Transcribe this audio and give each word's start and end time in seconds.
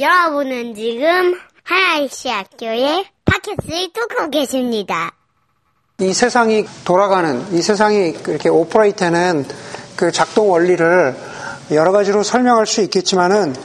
여러분은 0.00 0.76
지금 0.76 1.34
하나이시 1.64 2.28
학교의 2.28 3.04
팟캐스트를 3.24 3.88
뚫고 3.92 4.30
계십니다. 4.30 5.10
이 5.98 6.12
세상이 6.12 6.66
돌아가는, 6.84 7.44
이 7.52 7.60
세상이 7.60 8.14
이렇게 8.28 8.48
오퍼레이트는 8.48 9.44
그 9.96 10.12
작동 10.12 10.52
원리를 10.52 11.16
여러 11.72 11.90
가지로 11.90 12.22
설명할 12.22 12.66
수 12.66 12.80
있겠지만은 12.82 13.56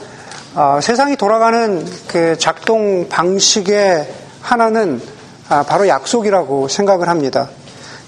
어, 0.56 0.80
세상이 0.82 1.16
돌아가는 1.16 1.86
그 2.08 2.36
작동 2.36 3.08
방식의 3.08 4.12
하나는 4.40 5.00
아, 5.48 5.62
바로 5.62 5.86
약속이라고 5.86 6.66
생각을 6.66 7.08
합니다. 7.08 7.48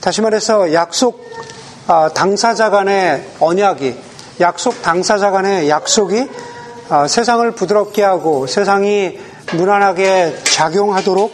다시 0.00 0.20
말해서 0.20 0.72
약속 0.72 1.24
아, 1.86 2.08
당사자 2.12 2.70
간의 2.70 3.24
언약이, 3.38 3.96
약속 4.40 4.82
당사자 4.82 5.30
간의 5.30 5.68
약속이 5.68 6.28
아, 6.88 7.08
세상을 7.08 7.50
부드럽게 7.50 8.02
하고 8.04 8.46
세상이 8.46 9.18
무난하게 9.54 10.36
작용하도록 10.44 11.32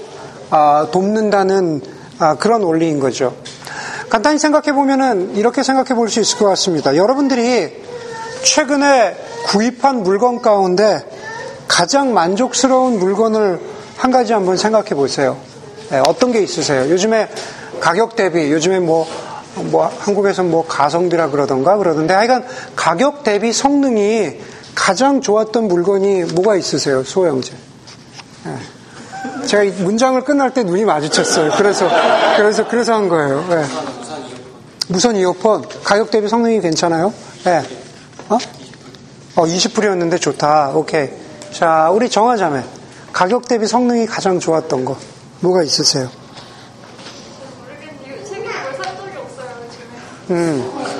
아, 0.51 0.89
돕는다는 0.91 1.83
아, 2.19 2.37
그런 2.37 2.63
원리인 2.63 3.01
거죠. 3.01 3.35
간단히 4.09 4.39
생각해 4.39 4.73
보면은 4.73 5.37
이렇게 5.37 5.63
생각해 5.63 5.95
볼 5.95 6.09
수 6.09 6.21
있을 6.21 6.39
것 6.39 6.47
같습니다. 6.47 6.97
여러분들이 6.97 7.83
최근에 8.43 9.17
구입한 9.47 10.03
물건 10.03 10.41
가운데 10.41 11.05
가장 11.69 12.15
만족스러운 12.15 12.99
물건을 12.99 13.61
한 13.97 14.11
가지 14.11 14.33
한번 14.33 14.57
생각해 14.57 14.91
보세요. 14.91 15.37
네, 15.91 15.99
어떤 16.07 16.33
게 16.33 16.41
있으세요? 16.41 16.89
요즘에 16.91 17.29
가격 17.81 18.17
대비, 18.17 18.51
요즘에 18.51 18.81
뭐, 18.81 19.07
뭐, 19.55 19.85
한국에서 19.99 20.43
뭐 20.45 20.67
가성비라 20.67 21.29
그러던가 21.29 21.77
그러던데 21.77 22.15
하여간 22.15 22.45
가격 22.75 23.23
대비 23.23 23.53
성능이 23.53 24.39
가장 24.75 25.21
좋았던 25.21 25.69
물건이 25.69 26.25
뭐가 26.35 26.57
있으세요? 26.57 27.05
소형제. 27.05 27.55
네. 28.45 29.47
제가 29.47 29.63
이 29.65 29.71
문장을 29.71 30.21
끝날 30.25 30.53
때 30.53 30.63
눈이 30.63 30.85
마주쳤어요. 30.85 31.53
그래서, 31.57 31.89
그래서, 32.37 32.69
그래서 32.69 32.95
한 32.95 33.09
거예요. 33.09 33.45
네. 33.49 33.65
무선 34.89 35.17
이어폰. 35.17 35.65
가격 35.85 36.11
대비 36.11 36.29
성능이 36.29 36.61
괜찮아요? 36.61 37.13
네. 37.45 37.63
어? 38.29 38.39
어, 39.37 39.45
20불이었는데 39.45 40.21
좋다. 40.21 40.73
오케이. 40.75 41.09
자, 41.53 41.91
우리 41.91 42.09
정하자면 42.09 42.65
가격 43.13 43.47
대비 43.47 43.67
성능이 43.67 44.07
가장 44.07 44.41
좋았던 44.41 44.85
거 44.85 44.97
뭐가 45.41 45.63
있으세요? 45.63 46.09
음. 50.31 50.92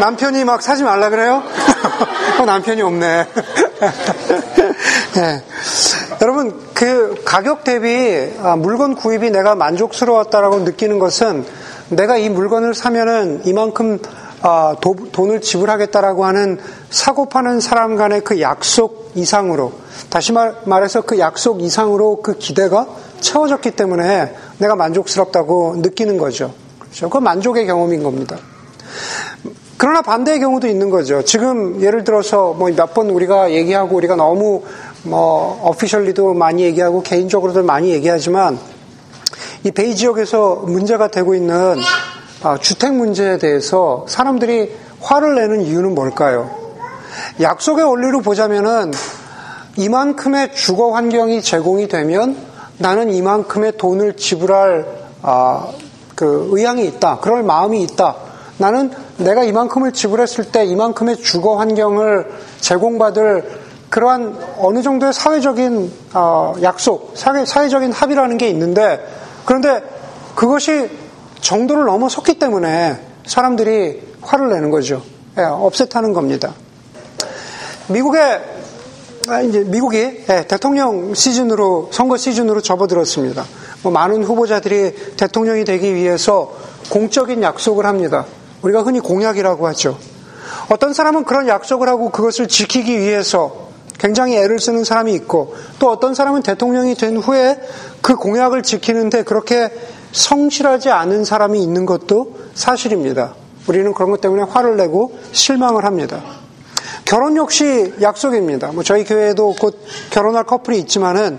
남편이 0.00 0.44
막 0.44 0.62
사지 0.62 0.82
말라 0.82 1.10
그래요? 1.10 1.42
어, 2.40 2.44
남편이 2.44 2.82
없네. 2.82 3.26
네. 5.14 5.42
여러분, 6.22 6.60
그 6.74 7.22
가격 7.24 7.64
대비 7.64 8.32
아, 8.42 8.56
물건 8.56 8.94
구입이 8.94 9.30
내가 9.30 9.54
만족스러웠다라고 9.54 10.60
느끼는 10.60 10.98
것은 10.98 11.44
내가 11.90 12.16
이 12.16 12.28
물건을 12.28 12.74
사면은 12.74 13.42
이만큼 13.44 13.98
아, 14.40 14.76
도, 14.80 14.94
돈을 15.10 15.40
지불하겠다라고 15.40 16.24
하는 16.24 16.60
사고 16.90 17.28
파는 17.28 17.60
사람 17.60 17.96
간의 17.96 18.20
그 18.22 18.40
약속 18.40 19.10
이상으로 19.14 19.72
다시 20.10 20.32
말, 20.32 20.54
말해서 20.64 21.00
그 21.02 21.18
약속 21.18 21.62
이상으로 21.62 22.22
그 22.22 22.38
기대가 22.38 22.86
채워졌기 23.20 23.72
때문에 23.72 24.34
내가 24.58 24.76
만족스럽다고 24.76 25.76
느끼는 25.78 26.18
거죠. 26.18 26.54
그렇죠? 26.78 27.08
그건 27.08 27.24
만족의 27.24 27.66
경험인 27.66 28.02
겁니다. 28.04 28.38
그러나 29.78 30.02
반대의 30.02 30.40
경우도 30.40 30.66
있는 30.66 30.90
거죠. 30.90 31.22
지금 31.22 31.80
예를 31.80 32.02
들어서 32.04 32.52
뭐 32.52 32.68
몇 32.70 32.94
번 32.94 33.10
우리가 33.10 33.52
얘기하고 33.52 33.94
우리가 33.96 34.16
너무 34.16 34.62
뭐 35.04 35.60
어피셜리도 35.62 36.34
많이 36.34 36.64
얘기하고 36.64 37.02
개인적으로도 37.02 37.62
많이 37.62 37.90
얘기하지만 37.90 38.58
이 39.62 39.70
베이 39.70 39.94
지역에서 39.94 40.62
문제가 40.66 41.08
되고 41.08 41.34
있는 41.34 41.76
아, 42.42 42.58
주택 42.58 42.92
문제에 42.94 43.38
대해서 43.38 44.04
사람들이 44.08 44.74
화를 45.00 45.36
내는 45.36 45.60
이유는 45.62 45.94
뭘까요? 45.94 46.50
약속의 47.40 47.84
원리로 47.84 48.20
보자면은 48.22 48.92
이만큼의 49.76 50.54
주거 50.54 50.92
환경이 50.92 51.40
제공이 51.42 51.86
되면 51.88 52.36
나는 52.78 53.12
이만큼의 53.12 53.76
돈을 53.76 54.16
지불할 54.16 54.86
아, 55.22 55.68
그 56.16 56.48
의향이 56.52 56.84
있다. 56.86 57.18
그럴 57.20 57.42
마음이 57.44 57.82
있다. 57.82 58.16
나는 58.58 58.90
내가 59.18 59.44
이만큼을 59.44 59.92
지불했을 59.92 60.50
때 60.50 60.64
이만큼의 60.64 61.16
주거 61.18 61.56
환경을 61.56 62.26
제공받을 62.60 63.68
그러한 63.88 64.36
어느 64.58 64.82
정도의 64.82 65.12
사회적인 65.12 65.92
어, 66.14 66.54
약속, 66.62 67.12
사회, 67.14 67.44
사회 67.44 67.68
적인 67.68 67.92
합의라는 67.92 68.36
게 68.36 68.48
있는데 68.50 69.04
그런데 69.46 69.82
그것이 70.34 70.90
정도를 71.40 71.84
넘어섰기 71.84 72.38
때문에 72.38 72.98
사람들이 73.26 74.02
화를 74.20 74.50
내는 74.50 74.70
거죠. 74.70 75.02
예, 75.38 75.42
업셋하는 75.42 76.12
겁니다. 76.12 76.52
미국의 77.88 78.42
아, 79.28 79.40
이제 79.40 79.60
미국이 79.60 79.98
예, 79.98 80.46
대통령 80.48 81.14
시즌으로 81.14 81.90
선거 81.92 82.16
시즌으로 82.16 82.60
접어들었습니다. 82.60 83.44
뭐 83.82 83.92
많은 83.92 84.24
후보자들이 84.24 85.16
대통령이 85.16 85.64
되기 85.64 85.94
위해서 85.94 86.52
공적인 86.90 87.42
약속을 87.42 87.86
합니다. 87.86 88.26
우리가 88.62 88.82
흔히 88.82 89.00
공약이라고 89.00 89.66
하죠. 89.68 89.98
어떤 90.70 90.92
사람은 90.92 91.24
그런 91.24 91.48
약속을 91.48 91.88
하고 91.88 92.10
그것을 92.10 92.48
지키기 92.48 92.98
위해서 92.98 93.68
굉장히 93.98 94.36
애를 94.36 94.58
쓰는 94.60 94.84
사람이 94.84 95.12
있고 95.14 95.54
또 95.78 95.90
어떤 95.90 96.14
사람은 96.14 96.42
대통령이 96.42 96.94
된 96.94 97.16
후에 97.16 97.60
그 98.00 98.16
공약을 98.16 98.62
지키는데 98.62 99.24
그렇게 99.24 99.70
성실하지 100.12 100.90
않은 100.90 101.24
사람이 101.24 101.62
있는 101.62 101.84
것도 101.84 102.36
사실입니다. 102.54 103.34
우리는 103.66 103.92
그런 103.92 104.10
것 104.10 104.20
때문에 104.20 104.44
화를 104.44 104.76
내고 104.76 105.18
실망을 105.32 105.84
합니다. 105.84 106.22
결혼 107.04 107.36
역시 107.36 107.94
약속입니다. 108.00 108.72
뭐 108.72 108.82
저희 108.82 109.04
교회에도 109.04 109.54
곧 109.58 109.78
결혼할 110.10 110.44
커플이 110.44 110.78
있지만은 110.80 111.38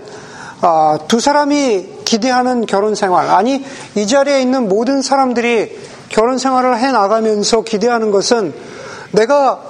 아, 0.60 0.98
두 1.08 1.20
사람이 1.20 2.00
기대하는 2.04 2.66
결혼 2.66 2.94
생활 2.94 3.28
아니 3.30 3.64
이 3.94 4.06
자리에 4.06 4.42
있는 4.42 4.68
모든 4.68 5.00
사람들이 5.00 5.78
결혼 6.10 6.38
생활을 6.38 6.78
해 6.78 6.92
나가면서 6.92 7.62
기대하는 7.62 8.10
것은 8.10 8.52
내가 9.12 9.60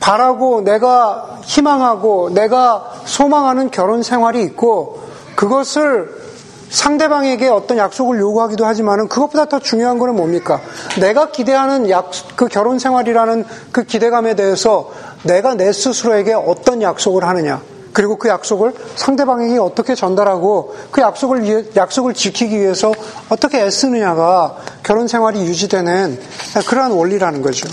바라고 0.00 0.60
내가 0.60 1.38
희망하고 1.44 2.30
내가 2.34 2.92
소망하는 3.06 3.70
결혼 3.70 4.02
생활이 4.02 4.42
있고 4.42 5.00
그것을 5.36 6.22
상대방에게 6.68 7.48
어떤 7.48 7.78
약속을 7.78 8.18
요구하기도 8.18 8.66
하지만은 8.66 9.08
그것보다 9.08 9.44
더 9.46 9.60
중요한 9.60 9.98
거는 9.98 10.16
뭡니까? 10.16 10.60
내가 11.00 11.30
기대하는 11.30 11.88
약, 11.88 12.10
그 12.34 12.48
결혼 12.48 12.78
생활이라는 12.78 13.44
그 13.70 13.84
기대감에 13.84 14.34
대해서 14.34 14.90
내가 15.22 15.54
내 15.54 15.72
스스로에게 15.72 16.34
어떤 16.34 16.82
약속을 16.82 17.24
하느냐. 17.24 17.62
그리고 17.94 18.16
그 18.16 18.28
약속을 18.28 18.74
상대방에게 18.96 19.56
어떻게 19.58 19.94
전달하고 19.94 20.74
그 20.90 21.00
약속을, 21.00 21.72
약속을 21.74 22.12
지키기 22.12 22.60
위해서 22.60 22.92
어떻게 23.30 23.64
애쓰느냐가 23.64 24.58
결혼 24.82 25.08
생활이 25.08 25.40
유지되는 25.40 26.20
그러한 26.66 26.92
원리라는 26.92 27.40
거죠. 27.40 27.66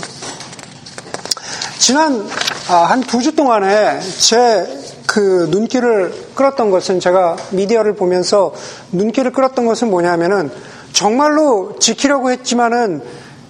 지난 1.78 2.26
아, 2.70 2.76
한두 2.76 3.20
주 3.20 3.36
동안에 3.36 4.00
제 4.00 4.82
그 5.12 5.48
눈길을 5.50 6.30
끌었던 6.34 6.70
것은 6.70 6.98
제가 6.98 7.36
미디어를 7.50 7.94
보면서 7.96 8.54
눈길을 8.92 9.32
끌었던 9.32 9.66
것은 9.66 9.90
뭐냐면은 9.90 10.50
정말로 10.94 11.78
지키려고 11.78 12.30
했지만은 12.30 13.02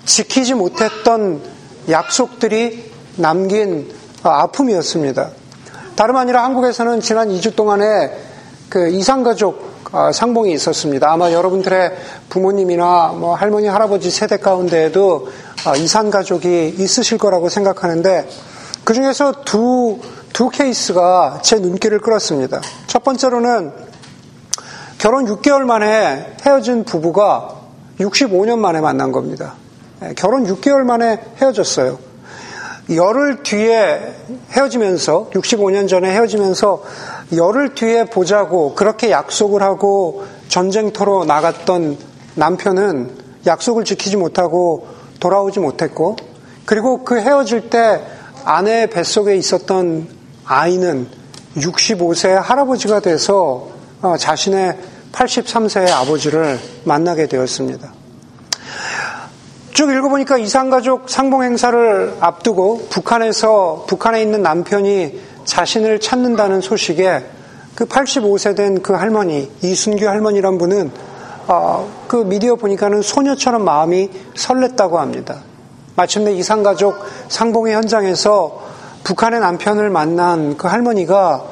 지키지 0.05 0.55
못했던 0.55 1.41
약속들이 1.89 2.91
남긴 3.15 3.95
아픔이었습니다. 4.25 5.42
다름 5.97 6.17
아니라 6.17 6.45
한국에서는 6.45 7.01
지난 7.01 7.29
2주 7.29 7.55
동안에 7.55 8.11
그 8.69 8.89
이상가족 8.89 9.73
상봉이 10.13 10.53
있었습니다. 10.55 11.13
아마 11.13 11.33
여러분들의 11.33 11.93
부모님이나 12.31 13.09
뭐 13.09 13.35
할머니, 13.35 13.69
할아버지 13.69 14.11
세대 14.11 14.39
가운데에도 14.39 15.29
이산가족이 15.77 16.77
있으실 16.79 17.19
거라고 17.19 17.49
생각하는데 17.51 18.29
그 18.85 18.95
중에서 18.95 19.45
두, 19.45 19.99
두 20.33 20.49
케이스가 20.49 21.41
제 21.43 21.59
눈길을 21.59 22.01
끌었습니다. 22.01 22.61
첫 22.87 23.05
번째로는 23.05 23.73
결혼 24.99 25.27
6개월 25.27 25.63
만에 25.63 26.37
헤어진 26.45 26.85
부부가 26.85 27.57
65년 28.01 28.59
만에 28.59 28.81
만난 28.81 29.13
겁니다. 29.13 29.55
예, 30.03 30.15
결혼 30.15 30.45
6개월 30.47 30.83
만에 30.85 31.21
헤어졌어요. 31.41 31.99
열흘 32.91 33.43
뒤에 33.43 34.15
헤어지면서 34.51 35.31
65년 35.31 35.89
전에 35.89 36.11
헤어지면서 36.11 36.83
열흘 37.37 37.75
뒤에 37.75 38.05
보자고 38.05 38.75
그렇게 38.75 39.11
약속을 39.11 39.63
하고 39.63 40.25
전쟁터로 40.49 41.25
나갔던 41.25 41.97
남편은 42.35 43.11
약속을 43.47 43.85
지키지 43.85 44.17
못하고 44.17 44.87
돌아오지 45.21 45.61
못했고 45.61 46.17
그리고 46.65 47.05
그 47.05 47.21
헤어질 47.21 47.71
때 47.71 48.01
아내 48.45 48.87
뱃속에 48.87 49.37
있었던 49.37 50.09
아이는 50.45 51.07
65세의 51.57 52.35
할아버지가 52.35 53.01
돼서 53.01 53.69
어, 54.01 54.17
자신의 54.17 54.77
83세의 55.13 55.91
아버지를 55.91 56.59
만나게 56.85 57.27
되었습니다. 57.27 58.02
쭉 59.73 59.91
읽어보니까 59.91 60.37
이산가족 60.37 61.09
상봉 61.09 61.45
행사를 61.45 62.15
앞두고 62.21 62.89
북한에서 62.91 63.87
북한에 63.89 64.21
있는 64.21 64.43
남편이 64.43 65.19
자신을 65.47 65.99
찾는다는 65.99 66.61
소식에 66.61 67.25
그 67.75 67.87
85세 67.87 68.55
된 68.55 68.83
그 68.83 68.93
할머니 68.93 69.51
이순규 69.63 70.07
할머니란 70.07 70.59
분은 70.59 70.91
어, 71.49 71.91
그 72.07 72.17
미디어 72.17 72.57
보니까는 72.57 73.01
소녀처럼 73.01 73.65
마음이 73.65 74.11
설렜다고 74.35 74.97
합니다. 74.97 75.41
마침내 75.97 76.33
이산가족 76.33 76.97
상봉의 77.29 77.75
현장에서 77.75 78.61
북한의 79.05 79.41
남편을 79.41 79.89
만난 79.89 80.59
그 80.59 80.69
할머니가 80.69 81.45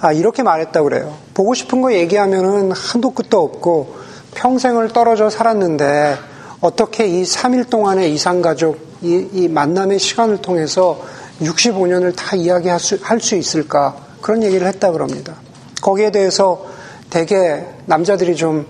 아, 0.00 0.12
이렇게 0.12 0.42
말했다고 0.42 0.88
그래요. 0.88 1.14
보고 1.34 1.54
싶은 1.54 1.82
거 1.82 1.92
얘기하면은 1.92 2.72
한도 2.72 3.10
끝도 3.10 3.40
없고 3.42 3.94
평생을 4.34 4.88
떨어져 4.88 5.30
살았는데 5.30 6.29
어떻게 6.60 7.06
이 7.06 7.22
3일 7.22 7.70
동안의 7.70 8.12
이산가족 8.12 8.90
이, 9.02 9.26
이 9.32 9.48
만남의 9.48 9.98
시간을 9.98 10.42
통해서 10.42 11.00
65년을 11.40 12.14
다 12.14 12.36
이야기할 12.36 12.78
수, 12.78 12.98
할 13.00 13.18
수 13.18 13.34
있을까 13.34 13.96
그런 14.20 14.42
얘기를 14.42 14.66
했다 14.66 14.92
그럽니다. 14.92 15.36
거기에 15.80 16.10
대해서 16.10 16.66
대개 17.08 17.64
남자들이 17.86 18.36
좀 18.36 18.66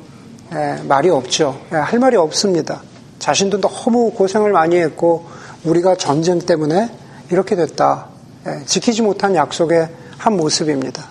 에, 0.52 0.81
말이 0.84 1.10
없죠. 1.10 1.60
에, 1.72 1.76
할 1.76 1.98
말이 1.98 2.16
없습니다. 2.16 2.82
자신도 3.19 3.60
너무 3.60 4.12
고생을 4.12 4.52
많이 4.52 4.76
했고 4.76 5.26
우리가 5.64 5.96
전쟁 5.96 6.38
때문에 6.38 6.90
이렇게 7.32 7.56
됐다. 7.56 8.06
에, 8.46 8.64
지키지 8.66 9.02
못한 9.02 9.34
약속의 9.34 9.88
한 10.16 10.37
모습입니다. 10.37 11.02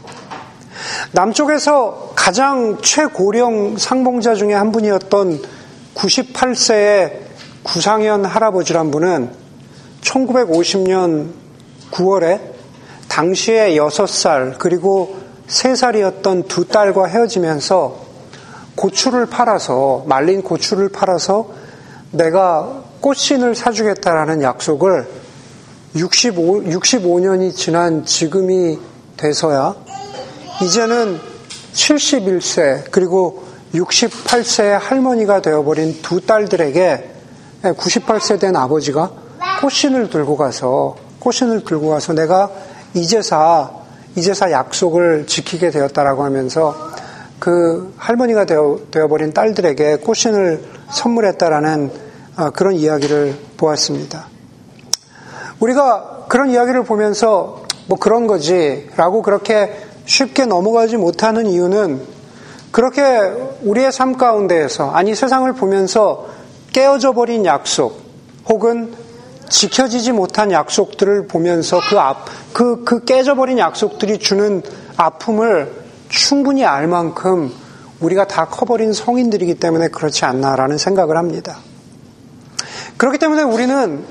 남쪽에서 1.12 2.14
가장 2.16 2.78
최고령 2.82 3.78
상봉자 3.78 4.36
중에 4.36 4.54
한 4.54 4.72
분이었던 4.72 5.59
98세의 6.00 7.12
구상현 7.64 8.24
할아버지란 8.24 8.90
분은 8.90 9.32
1950년 10.02 11.34
9월에 11.92 12.40
당시에 13.10 13.76
6살 13.76 14.58
그리고 14.58 15.18
3살이었던 15.48 16.48
두 16.48 16.66
딸과 16.66 17.08
헤어지면서 17.08 18.08
고추를 18.76 19.26
팔아서 19.26 20.06
말린 20.08 20.42
고추를 20.42 20.90
팔아서 20.90 21.50
내가 22.12 22.84
꽃신을 23.02 23.56
사주겠다라는 23.56 24.42
약속을 24.42 25.08
65, 25.96 26.64
65년이 26.64 27.56
지난 27.56 28.06
지금이 28.06 28.80
돼서야 29.18 29.76
이제는 30.62 31.20
71세 31.74 32.86
그리고 32.92 33.49
68세의 33.74 34.80
할머니가 34.80 35.42
되어버린 35.42 36.02
두 36.02 36.26
딸들에게 36.26 37.12
98세 37.64 38.40
된 38.40 38.56
아버지가 38.56 39.12
꽃신을 39.62 40.10
들고 40.10 40.38
가서 40.38 40.96
꽃신을 41.20 41.64
들고 41.66 41.90
가서 41.90 42.14
내가 42.14 42.50
이제사 42.94 43.72
이제사 44.16 44.52
약속을 44.52 45.28
지키게 45.28 45.70
되었다라고 45.70 46.24
하면서 46.24 46.76
그 47.38 47.94
할머니가 47.98 48.46
되어, 48.46 48.80
되어버린 48.92 49.34
딸들에게 49.34 49.98
꽃신을 49.98 50.64
선물했다라는 50.92 51.92
어, 52.38 52.50
그런 52.52 52.74
이야기를 52.74 53.36
보았습니다. 53.58 54.28
우리가 55.60 56.26
그런 56.28 56.50
이야기를 56.50 56.84
보면서 56.84 57.64
뭐 57.88 57.98
그런 57.98 58.28
거지라고 58.28 59.22
그렇게 59.22 59.78
쉽게 60.06 60.46
넘어가지 60.46 60.98
못하는 60.98 61.48
이유는 61.48 62.19
그렇게 62.72 63.02
우리의 63.64 63.92
삶 63.92 64.18
가운데에서 64.18 64.92
아니 64.92 65.16
세상을 65.16 65.52
보면서 65.54 66.28
깨어져 66.72 67.14
버린 67.14 67.46
약속 67.46 68.00
혹은 68.48 68.94
지켜지지 69.50 70.12
못한 70.12 70.52
약속들을 70.52 71.28
보면서 71.28 71.80
그 71.90 72.00
앞, 72.00 72.26
그, 72.54 72.84
그 72.84 73.04
깨져버린 73.04 73.58
약속들이 73.58 74.20
주는 74.20 74.62
아픔을 74.96 75.74
충분히 76.08 76.64
알 76.66 76.88
만큼 76.88 77.52
우리가 78.00 78.28
다 78.28 78.46
커버린 78.46 78.94
성인들이기 78.94 79.56
때문에 79.56 79.90
그렇지 79.90 80.26
않나라는 80.26 80.78
생각을 80.78 81.18
합니다. 81.18 81.58
그렇기 82.98 83.18
때문에 83.18 83.44
우리는 83.44 84.06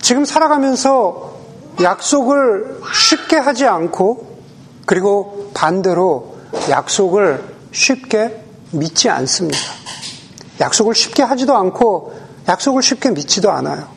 지금 0.00 0.24
살아가면서 0.24 1.38
약속을 1.82 2.80
쉽게 2.92 3.36
하지 3.36 3.66
않고 3.66 4.38
그리고 4.86 5.50
반대로 5.54 6.39
약속을 6.68 7.42
쉽게 7.72 8.42
믿지 8.72 9.08
않습니다. 9.08 9.58
약속을 10.60 10.94
쉽게 10.94 11.22
하지도 11.22 11.56
않고 11.56 12.14
약속을 12.48 12.82
쉽게 12.82 13.10
믿지도 13.10 13.50
않아요. 13.50 13.88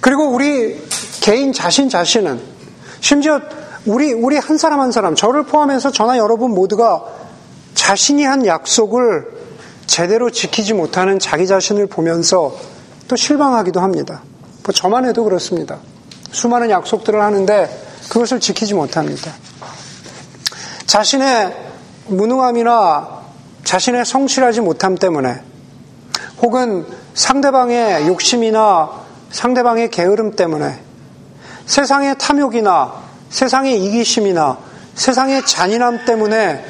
그리고 0.00 0.28
우리 0.28 0.80
개인 1.20 1.52
자신 1.52 1.88
자신은 1.88 2.40
심지어 3.00 3.40
우리 3.86 4.12
우리 4.12 4.36
한 4.36 4.58
사람 4.58 4.80
한 4.80 4.92
사람 4.92 5.14
저를 5.14 5.44
포함해서 5.44 5.90
저나 5.90 6.18
여러분 6.18 6.52
모두가 6.52 7.04
자신이 7.74 8.24
한 8.24 8.46
약속을 8.46 9.40
제대로 9.86 10.30
지키지 10.30 10.74
못하는 10.74 11.18
자기 11.18 11.46
자신을 11.46 11.86
보면서 11.86 12.56
또 13.08 13.16
실망하기도 13.16 13.80
합니다. 13.80 14.22
뭐 14.62 14.72
저만 14.72 15.04
해도 15.06 15.24
그렇습니다. 15.24 15.78
수많은 16.30 16.70
약속들을 16.70 17.20
하는데 17.20 17.86
그것을 18.08 18.38
지키지 18.38 18.74
못합니다. 18.74 19.32
자신의 20.90 21.56
무능함이나 22.08 23.20
자신의 23.62 24.04
성실하지 24.04 24.60
못함 24.60 24.96
때문에 24.96 25.40
혹은 26.42 26.84
상대방의 27.14 28.08
욕심이나 28.08 28.90
상대방의 29.30 29.90
게으름 29.90 30.34
때문에 30.34 30.80
세상의 31.66 32.16
탐욕이나 32.18 32.92
세상의 33.28 33.84
이기심이나 33.84 34.58
세상의 34.96 35.46
잔인함 35.46 36.06
때문에 36.06 36.64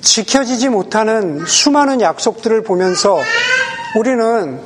지켜지지 0.00 0.68
못하는 0.68 1.44
수많은 1.44 2.00
약속들을 2.00 2.62
보면서 2.62 3.18
우리는 3.96 4.60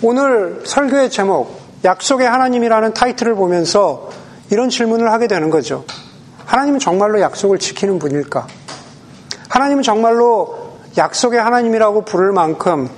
오늘 0.00 0.62
설교의 0.64 1.10
제목, 1.10 1.60
약속의 1.84 2.26
하나님이라는 2.26 2.94
타이틀을 2.94 3.34
보면서 3.34 4.08
이런 4.50 4.70
질문을 4.70 5.12
하게 5.12 5.26
되는 5.26 5.50
거죠. 5.50 5.84
하나님은 6.48 6.78
정말로 6.78 7.20
약속을 7.20 7.58
지키는 7.58 7.98
분일까? 7.98 8.46
하나님은 9.50 9.82
정말로 9.82 10.76
약속의 10.96 11.38
하나님이라고 11.38 12.06
부를 12.06 12.32
만큼, 12.32 12.88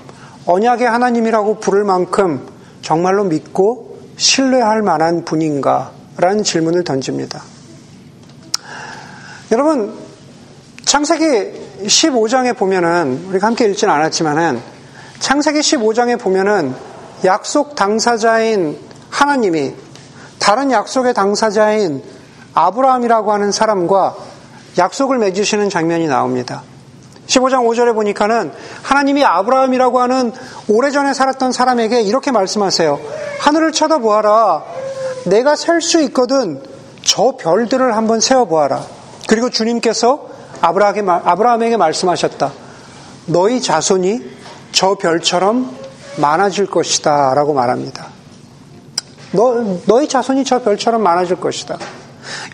언약의 0.46 0.88
하나님이라고 0.88 1.58
부를 1.58 1.82
만큼 1.82 2.46
정말로 2.80 3.25
믿고 3.25 3.98
신뢰할 4.16 4.82
만한 4.82 5.25
분인가? 5.25 5.90
라는 6.16 6.44
질문을 6.44 6.84
던집니다. 6.84 7.42
여러분, 9.50 9.98
창세기 10.84 11.86
15장에 11.86 12.56
보면은, 12.56 13.25
우리가 13.30 13.48
함께 13.48 13.64
읽지는 13.66 13.92
않았지만은, 13.92 14.60
창세기 15.18 15.58
15장에 15.58 16.20
보면은 16.20 16.72
약속 17.25 17.75
당사자인 17.75 18.78
하나님이 19.10 19.75
다른 20.38 20.70
약속의 20.70 21.14
당사자인 21.14 22.19
아브라함이라고 22.66 23.32
하는 23.32 23.52
사람과 23.52 24.16
약속을 24.78 25.18
맺으시는 25.18 25.70
장면이 25.70 26.06
나옵니다. 26.06 26.62
15장 27.26 27.66
5절에 27.66 27.94
보니까는 27.94 28.52
하나님이 28.82 29.24
아브라함이라고 29.24 30.00
하는 30.00 30.32
오래전에 30.68 31.14
살았던 31.14 31.52
사람에게 31.52 32.02
이렇게 32.02 32.32
말씀하세요. 32.32 32.98
하늘을 33.40 33.72
쳐다보아라. 33.72 34.64
내가 35.26 35.54
셀 35.54 35.80
수 35.80 36.00
있거든. 36.02 36.62
저 37.02 37.36
별들을 37.38 37.96
한번 37.96 38.20
세어보아라. 38.20 38.84
그리고 39.28 39.48
주님께서 39.50 40.26
아브라함에게 40.60 41.76
말씀하셨다. 41.76 42.52
너희 43.26 43.62
자손이 43.62 44.22
저 44.72 44.94
별처럼 44.96 45.76
많아질 46.16 46.66
것이다. 46.66 47.32
라고 47.34 47.54
말합니다. 47.54 48.06
너, 49.32 49.78
너희 49.86 50.08
자손이 50.08 50.44
저 50.44 50.62
별처럼 50.62 51.02
많아질 51.02 51.36
것이다. 51.36 51.78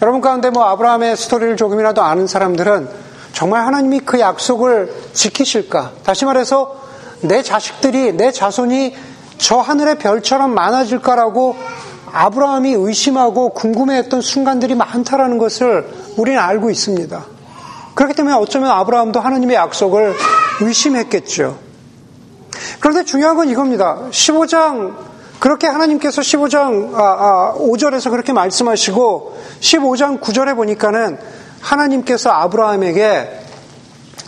여러분 0.02 0.20
가운데 0.20 0.50
뭐 0.50 0.64
아브라함의 0.64 1.16
스토리를 1.16 1.56
조금이라도 1.56 2.02
아는 2.02 2.26
사람들은 2.26 2.88
정말 3.32 3.66
하나님이 3.66 4.00
그 4.00 4.18
약속을 4.18 4.92
지키실까? 5.12 5.92
다시 6.04 6.24
말해서 6.24 6.76
내 7.20 7.42
자식들이, 7.42 8.12
내 8.12 8.30
자손이 8.30 8.94
저 9.38 9.58
하늘의 9.58 9.98
별처럼 9.98 10.54
많아질까라고 10.54 11.56
아브라함이 12.12 12.72
의심하고 12.72 13.50
궁금해했던 13.50 14.22
순간들이 14.22 14.74
많다라는 14.74 15.38
것을 15.38 15.86
우리는 16.16 16.40
알고 16.40 16.70
있습니다. 16.70 17.26
그렇기 17.94 18.14
때문에 18.14 18.34
어쩌면 18.36 18.70
아브라함도 18.70 19.20
하나님의 19.20 19.56
약속을 19.56 20.14
의심했겠죠. 20.60 21.58
그런데 22.80 23.04
중요한 23.04 23.36
건 23.36 23.48
이겁니다. 23.48 23.98
15장 24.10 24.94
그렇게 25.38 25.66
하나님께서 25.66 26.22
15장 26.22 26.94
아, 26.94 27.02
아, 27.02 27.54
5절에서 27.58 28.10
그렇게 28.10 28.32
말씀하시고 28.32 29.35
15장 29.60 30.20
9절에 30.20 30.54
보니까는 30.56 31.18
하나님께서 31.60 32.30
아브라함에게 32.30 33.40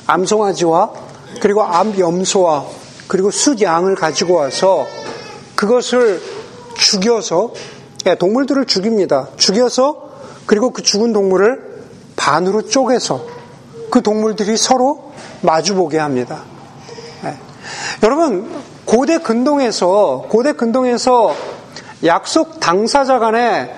암송아지와 0.06 0.92
그리고 1.40 1.62
암염소와 1.62 2.66
그리고 3.06 3.30
숫양을 3.30 3.94
가지고 3.94 4.34
와서 4.34 4.86
그것을 5.54 6.20
죽여서 6.76 7.52
예, 8.06 8.14
동물들을 8.14 8.64
죽입니다. 8.66 9.28
죽여서 9.36 10.08
그리고 10.46 10.70
그 10.70 10.82
죽은 10.82 11.12
동물을 11.12 11.82
반으로 12.16 12.68
쪼개서 12.68 13.26
그 13.90 14.02
동물들이 14.02 14.56
서로 14.56 15.12
마주보게 15.42 15.98
합니다. 15.98 16.42
예. 17.24 17.36
여러분 18.02 18.50
고대 18.84 19.18
근동에서 19.18 20.26
고대 20.28 20.52
근동에서 20.52 21.34
약속 22.04 22.60
당사자 22.60 23.18
간에 23.18 23.74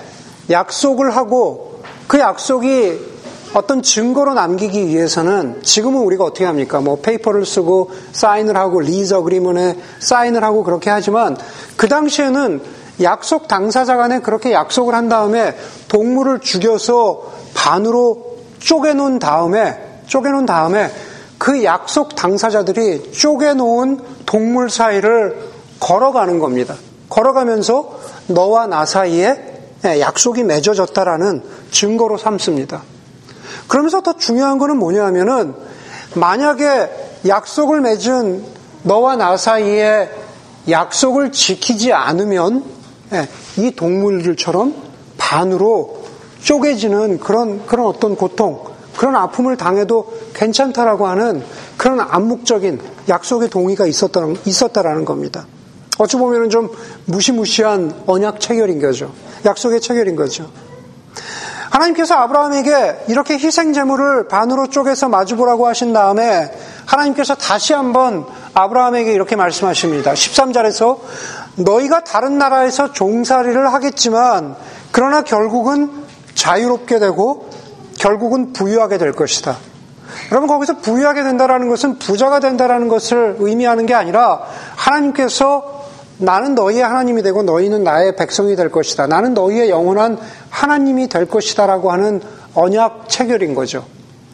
약속을 0.49 1.15
하고 1.15 1.81
그 2.07 2.19
약속이 2.19 3.11
어떤 3.53 3.81
증거로 3.81 4.33
남기기 4.33 4.87
위해서는 4.87 5.61
지금은 5.61 6.01
우리가 6.01 6.23
어떻게 6.23 6.45
합니까? 6.45 6.79
뭐 6.79 6.99
paper를 7.01 7.45
쓰고 7.45 7.91
사인을 8.13 8.55
하고 8.55 8.79
lease 8.79 9.13
agreement에 9.13 9.77
사인을 9.99 10.43
하고 10.43 10.63
그렇게 10.63 10.89
하지만 10.89 11.37
그 11.75 11.87
당시에는 11.89 12.61
약속 13.01 13.47
당사자 13.47 13.97
간에 13.97 14.19
그렇게 14.19 14.53
약속을 14.53 14.93
한 14.93 15.09
다음에 15.09 15.55
동물을 15.89 16.39
죽여서 16.39 17.31
반으로 17.53 18.37
쪼개놓은 18.59 19.19
다음에 19.19 19.77
쪼개놓은 20.07 20.45
다음에 20.45 20.91
그 21.37 21.63
약속 21.63 22.15
당사자들이 22.15 23.11
쪼개놓은 23.11 23.99
동물 24.25 24.69
사이를 24.69 25.49
걸어가는 25.79 26.39
겁니다. 26.39 26.75
걸어가면서 27.09 27.99
너와 28.27 28.67
나 28.67 28.85
사이에 28.85 29.50
약속이 29.83 30.43
맺어졌다라는 30.43 31.43
증거로 31.71 32.17
삼습니다. 32.17 32.83
그러면서 33.67 34.01
더 34.01 34.13
중요한 34.13 34.57
거는 34.57 34.77
뭐냐 34.77 35.05
하면은 35.05 35.53
만약에 36.15 36.89
약속을 37.27 37.81
맺은 37.81 38.43
너와 38.83 39.15
나 39.15 39.37
사이에 39.37 40.09
약속을 40.69 41.31
지키지 41.31 41.93
않으면 41.93 42.63
예, 43.13 43.27
이 43.57 43.71
동물들처럼 43.71 44.73
반으로 45.17 46.01
쪼개지는 46.43 47.19
그런 47.19 47.65
그런 47.65 47.87
어떤 47.87 48.15
고통, 48.15 48.63
그런 48.97 49.15
아픔을 49.15 49.57
당해도 49.57 50.13
괜찮다라고 50.33 51.07
하는 51.07 51.43
그런 51.77 51.99
암묵적인 51.99 52.79
약속의 53.09 53.49
동의가 53.49 53.85
있었다, 53.85 54.21
있었다라는 54.45 55.05
겁니다. 55.05 55.45
어찌 55.97 56.17
보면 56.17 56.49
좀 56.49 56.69
무시무시한 57.05 58.03
언약 58.07 58.39
체결인 58.39 58.81
거죠. 58.81 59.11
약속의 59.45 59.81
체결인 59.81 60.15
거죠. 60.15 60.49
하나님께서 61.71 62.15
아브라함에게 62.15 63.05
이렇게 63.07 63.35
희생 63.35 63.73
제물을 63.73 64.27
반으로 64.27 64.67
쪼개서 64.67 65.07
마주보라고 65.09 65.67
하신 65.67 65.93
다음에 65.93 66.51
하나님께서 66.85 67.35
다시 67.35 67.73
한번 67.73 68.25
아브라함에게 68.53 69.13
이렇게 69.13 69.37
말씀하십니다. 69.37 70.13
13절에서 70.13 70.99
너희가 71.55 72.03
다른 72.03 72.37
나라에서 72.37 72.91
종살이를 72.91 73.73
하겠지만 73.73 74.55
그러나 74.91 75.21
결국은 75.21 75.91
자유롭게 76.35 76.99
되고 76.99 77.49
결국은 77.97 78.51
부유하게 78.51 78.97
될 78.97 79.13
것이다. 79.13 79.57
여러분 80.31 80.47
거기서 80.49 80.77
부유하게 80.77 81.23
된다라는 81.23 81.69
것은 81.69 81.99
부자가 81.99 82.39
된다라는 82.39 82.89
것을 82.89 83.37
의미하는 83.39 83.85
게 83.85 83.93
아니라 83.93 84.41
하나님께서 84.75 85.80
나는 86.21 86.55
너희의 86.55 86.83
하나님이 86.83 87.23
되고 87.23 87.43
너희는 87.43 87.83
나의 87.83 88.15
백성이 88.15 88.55
될 88.55 88.71
것이다. 88.71 89.07
나는 89.07 89.33
너희의 89.33 89.69
영원한 89.69 90.19
하나님이 90.49 91.09
될 91.09 91.25
것이다라고 91.25 91.91
하는 91.91 92.21
언약 92.53 93.09
체결인 93.09 93.55
거죠. 93.55 93.85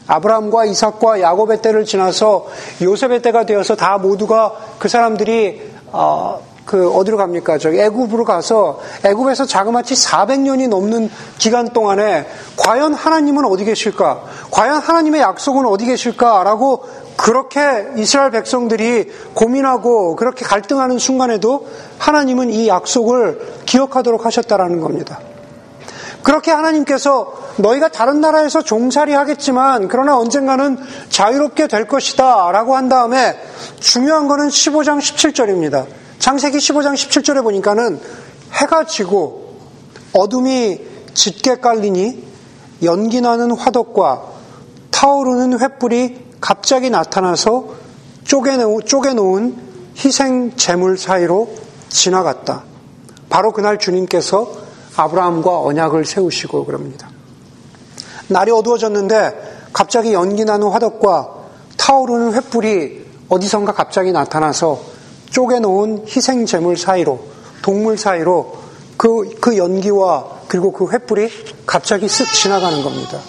아브라함과 0.07 0.65
이삭과 0.65 1.21
야곱의 1.21 1.61
때를 1.61 1.85
지나서 1.85 2.47
요셉의 2.81 3.21
때가 3.21 3.45
되어서 3.45 3.75
다 3.75 3.97
모두가 3.97 4.55
그 4.79 4.87
사람들이 4.87 5.61
어, 5.91 6.41
그 6.65 6.89
어디로 6.91 7.17
갑니까? 7.17 7.57
저기 7.57 7.79
애굽으로 7.79 8.25
가서 8.25 8.79
애굽에서 9.05 9.45
자그마치 9.45 9.95
400년이 9.95 10.67
넘는 10.67 11.09
기간 11.37 11.69
동안에 11.69 12.27
과연 12.57 12.93
하나님은 12.93 13.45
어디 13.45 13.63
계실까? 13.63 14.23
과연 14.51 14.79
하나님의 14.79 15.21
약속은 15.21 15.65
어디 15.65 15.85
계실까라고 15.85 16.83
그렇게 17.17 17.87
이스라엘 17.97 18.31
백성들이 18.31 19.11
고민하고 19.33 20.15
그렇게 20.15 20.45
갈등하는 20.45 20.99
순간에도 20.99 21.67
하나님은 21.97 22.51
이 22.51 22.67
약속을 22.67 23.63
기억하도록 23.65 24.23
하셨다라는 24.23 24.79
겁니다. 24.79 25.19
그렇게 26.23 26.51
하나님께서 26.51 27.33
너희가 27.57 27.87
다른 27.89 28.21
나라에서 28.21 28.61
종살이 28.61 29.13
하겠지만 29.13 29.87
그러나 29.87 30.17
언젠가는 30.17 30.77
자유롭게 31.09 31.67
될 31.67 31.87
것이다 31.87 32.51
라고 32.51 32.75
한 32.75 32.87
다음에 32.87 33.37
중요한 33.79 34.27
거는 34.27 34.49
15장 34.49 34.99
17절입니다. 34.99 35.87
창세기 36.19 36.57
15장 36.57 36.93
17절에 36.93 37.43
보니까는 37.43 37.99
해가 38.53 38.85
지고 38.85 39.57
어둠이 40.13 40.79
짙게 41.13 41.55
깔리니 41.61 42.27
연기 42.83 43.21
나는 43.21 43.51
화덕과 43.51 44.23
타오르는 44.91 45.57
횃불이 45.57 46.26
갑자기 46.39 46.89
나타나서 46.89 47.75
쪼개놓은, 48.25 48.85
쪼개놓은 48.85 49.67
희생 49.97 50.55
제물 50.55 50.97
사이로 50.97 51.49
지나갔다. 51.89 52.63
바로 53.29 53.51
그날 53.51 53.79
주님께서 53.79 54.51
아브라함과 54.95 55.61
언약을 55.61 56.05
세우시고 56.05 56.65
그럽니다. 56.65 57.09
날이 58.27 58.51
어두워졌는데 58.51 59.69
갑자기 59.73 60.13
연기 60.13 60.43
나는 60.43 60.69
화덕과 60.69 61.29
타오르는 61.77 62.31
횃불이 62.33 63.05
어디선가 63.29 63.73
갑자기 63.73 64.11
나타나서 64.11 64.81
쪼개놓은 65.29 66.05
희생 66.07 66.45
제물 66.45 66.77
사이로 66.77 67.19
동물 67.61 67.97
사이로 67.97 68.57
그, 68.97 69.35
그 69.39 69.57
연기와 69.57 70.25
그리고 70.47 70.71
그 70.71 70.87
횃불이 70.87 71.29
갑자기 71.65 72.07
쓱 72.07 72.31
지나가는 72.33 72.81
겁니다. 72.81 73.19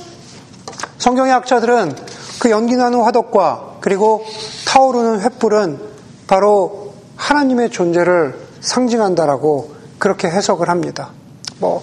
성경의 0.99 1.33
학자들은 1.33 1.95
그 2.39 2.51
연기 2.51 2.77
나는 2.77 3.03
화덕과 3.03 3.79
그리고 3.81 4.25
타오르는 4.67 5.21
횃불은 5.21 5.79
바로 6.27 6.93
하나님의 7.17 7.71
존재를 7.71 8.39
상징한다라고 8.61 9.75
그렇게 9.99 10.29
해석을 10.29 10.69
합니다. 10.69 11.11
뭐, 11.59 11.83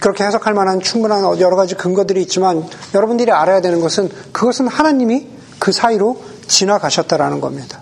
그렇게 0.00 0.24
해석할 0.24 0.54
만한 0.54 0.80
충분한 0.80 1.38
여러 1.40 1.56
가지 1.56 1.74
근거들이 1.74 2.22
있지만 2.22 2.66
여러분들이 2.94 3.30
알아야 3.30 3.60
되는 3.60 3.80
것은 3.80 4.08
그것은 4.32 4.66
하나님이 4.66 5.28
그 5.58 5.72
사이로 5.72 6.22
지나가셨다라는 6.46 7.40
겁니다. 7.40 7.80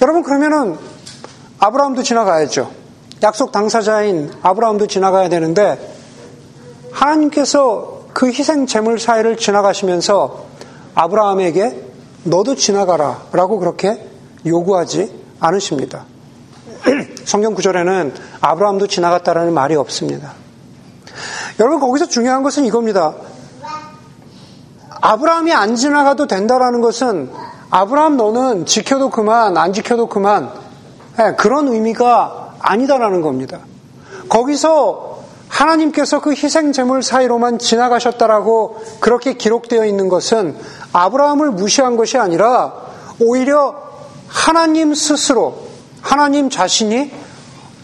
여러분 0.00 0.22
그러면은 0.22 0.78
아브라함도 1.58 2.02
지나가야죠. 2.02 2.70
약속 3.22 3.50
당사자인 3.50 4.30
아브라함도 4.42 4.86
지나가야 4.86 5.28
되는데 5.28 5.96
하나님께서 6.92 7.93
그 8.14 8.28
희생 8.28 8.66
제물 8.66 8.98
사이를 8.98 9.36
지나가시면서 9.36 10.46
아브라함에게 10.94 11.82
너도 12.22 12.54
지나가라 12.54 13.22
라고 13.32 13.58
그렇게 13.58 14.08
요구하지 14.46 15.12
않으십니다. 15.40 16.04
성경 17.26 17.54
구절에는 17.54 18.14
아브라함도 18.40 18.86
지나갔다라는 18.86 19.52
말이 19.52 19.74
없습니다. 19.74 20.32
여러분 21.60 21.80
거기서 21.80 22.06
중요한 22.06 22.42
것은 22.42 22.64
이겁니다. 22.64 23.14
아브라함이 25.00 25.52
안 25.52 25.76
지나가도 25.76 26.26
된다라는 26.26 26.80
것은 26.80 27.30
아브라함 27.70 28.16
너는 28.16 28.66
지켜도 28.66 29.10
그만, 29.10 29.56
안 29.56 29.72
지켜도 29.72 30.06
그만. 30.08 30.50
네, 31.18 31.34
그런 31.34 31.68
의미가 31.68 32.54
아니다라는 32.60 33.20
겁니다. 33.20 33.58
거기서 34.28 35.13
하나님께서 35.48 36.20
그 36.20 36.32
희생 36.32 36.72
제물 36.72 37.02
사이로만 37.02 37.58
지나가셨다라고 37.58 38.82
그렇게 39.00 39.34
기록되어 39.34 39.84
있는 39.84 40.08
것은 40.08 40.56
아브라함을 40.92 41.50
무시한 41.52 41.96
것이 41.96 42.18
아니라 42.18 42.74
오히려 43.20 43.74
하나님 44.26 44.94
스스로 44.94 45.64
하나님 46.00 46.50
자신이 46.50 47.12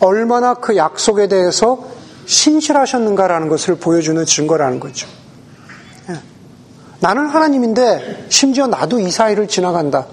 얼마나 0.00 0.55
그 0.55 0.76
약속에 0.76 1.29
대해서 1.29 1.79
신실하셨는가라는 2.26 3.49
것을 3.49 3.76
보여주는 3.76 4.25
증거라는 4.25 4.81
거죠. 4.81 5.07
나는 7.00 7.26
하나님인데 7.26 8.26
심지어 8.29 8.67
나도 8.67 9.00
이 9.00 9.11
사이를 9.11 9.49
지나간다. 9.49 10.07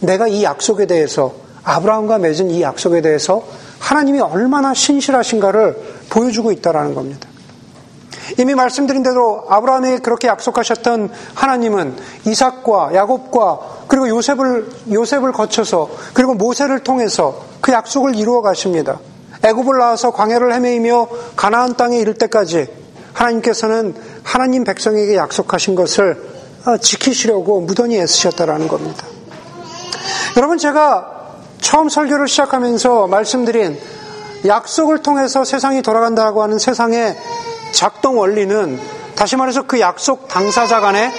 내가 0.00 0.28
이 0.28 0.44
약속에 0.44 0.86
대해서 0.86 1.34
아브라함과 1.64 2.18
맺은 2.18 2.50
이 2.50 2.62
약속에 2.62 3.00
대해서 3.00 3.44
하나님이 3.80 4.20
얼마나 4.20 4.72
신실하신가를 4.72 5.87
보여주고 6.10 6.52
있다라는 6.52 6.94
겁니다. 6.94 7.28
이미 8.38 8.54
말씀드린 8.54 9.02
대로 9.02 9.44
아브라함에게 9.48 9.98
그렇게 9.98 10.28
약속하셨던 10.28 11.10
하나님은 11.34 11.96
이삭과 12.26 12.94
야곱과 12.94 13.60
그리고 13.88 14.08
요셉을 14.08 14.68
요셉을 14.92 15.32
거쳐서 15.32 15.88
그리고 16.12 16.34
모세를 16.34 16.80
통해서 16.80 17.42
그 17.60 17.72
약속을 17.72 18.16
이루어 18.16 18.42
가십니다. 18.42 19.00
애굽을 19.42 19.78
나와서 19.78 20.10
광야를 20.10 20.52
헤매이며 20.52 21.08
가나안 21.36 21.76
땅에 21.76 21.98
이를 21.98 22.14
때까지 22.14 22.66
하나님께서는 23.14 23.94
하나님 24.22 24.64
백성에게 24.64 25.16
약속하신 25.16 25.74
것을 25.74 26.22
어, 26.66 26.76
지키시려고 26.76 27.60
무던히 27.60 27.98
애쓰셨다라는 27.98 28.68
겁니다. 28.68 29.06
여러분 30.36 30.58
제가 30.58 31.18
처음 31.60 31.88
설교를 31.88 32.28
시작하면서 32.28 33.06
말씀드린 33.06 33.78
약속을 34.46 35.02
통해서 35.02 35.44
세상이 35.44 35.82
돌아간다고 35.82 36.42
하는 36.42 36.58
세상의 36.58 37.16
작동 37.72 38.18
원리는 38.18 38.78
다시 39.14 39.36
말해서 39.36 39.62
그 39.62 39.80
약속 39.80 40.28
당사자 40.28 40.80
간의 40.80 41.10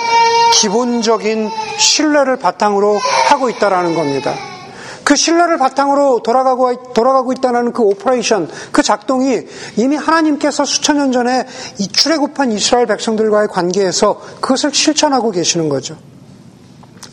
기본적인 0.54 1.50
신뢰를 1.78 2.38
바탕으로 2.38 3.00
하고 3.30 3.50
있다라는 3.50 3.94
겁니다. 3.94 4.34
그 5.04 5.16
신뢰를 5.16 5.58
바탕으로 5.58 6.22
돌아가고, 6.22 6.94
돌아가고 6.94 7.34
있다는 7.34 7.74
그 7.74 7.82
operation, 7.82 8.48
그 8.72 8.84
작동이 8.84 9.42
이미 9.76 9.96
하나님께서 9.96 10.66
수천 10.66 10.98
년 10.98 11.12
전에 11.12 11.48
이 11.80 11.88
출애굽한 11.88 12.52
이스라엘 12.52 12.86
백성들과의 12.86 13.48
관계에서 13.48 14.22
그것을 14.40 14.72
실천하고 14.74 15.32
계시는 15.32 15.68
거죠. 15.68 15.98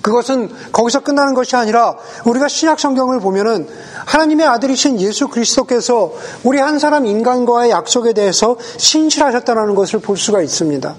그것은 0.06 0.48
거기서 0.70 1.00
끝나는 1.00 1.34
것이 1.34 1.56
아니라 1.56 1.96
우리가 2.24 2.46
신약 2.46 2.78
성경을 2.78 3.18
보면은 3.18 3.68
하나님의 4.04 4.46
아들이신 4.46 5.00
예수 5.00 5.26
그리스도께서 5.26 6.12
우리 6.44 6.60
한 6.60 6.78
사람 6.78 7.06
인간과의 7.06 7.72
약속에 7.72 8.12
대해서 8.12 8.56
신실하셨다는 8.76 9.74
것을 9.74 9.98
볼 9.98 10.16
수가 10.16 10.42
있습니다. 10.42 10.94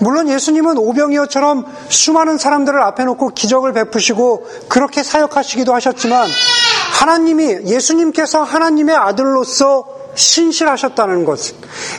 물론 0.00 0.28
예수님은 0.28 0.76
오병이어처럼 0.76 1.64
수많은 1.88 2.36
사람들을 2.36 2.82
앞에 2.82 3.04
놓고 3.06 3.30
기적을 3.30 3.72
베푸시고 3.72 4.46
그렇게 4.68 5.02
사역하시기도 5.02 5.72
하셨지만 5.72 6.28
하나님이 7.00 7.60
예수님께서 7.64 8.42
하나님의 8.42 8.94
아들로서 8.94 9.86
신실하셨다는 10.14 11.24
것, 11.24 11.54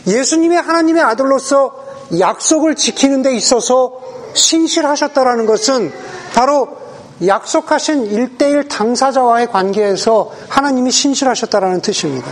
예수님의 0.06 0.62
하나님의 0.62 1.02
아들로서 1.02 1.74
약속을 2.20 2.76
지키는 2.76 3.24
데 3.24 3.34
있어서 3.36 3.94
신실하셨다라는 4.36 5.48
것은 5.48 6.21
바로 6.34 6.78
약속하신 7.26 8.08
일대일 8.08 8.68
당사자와의 8.68 9.52
관계에서 9.52 10.32
하나님이 10.50 10.92
신실하셨다라는 10.92 11.82
뜻입니다. 11.82 12.28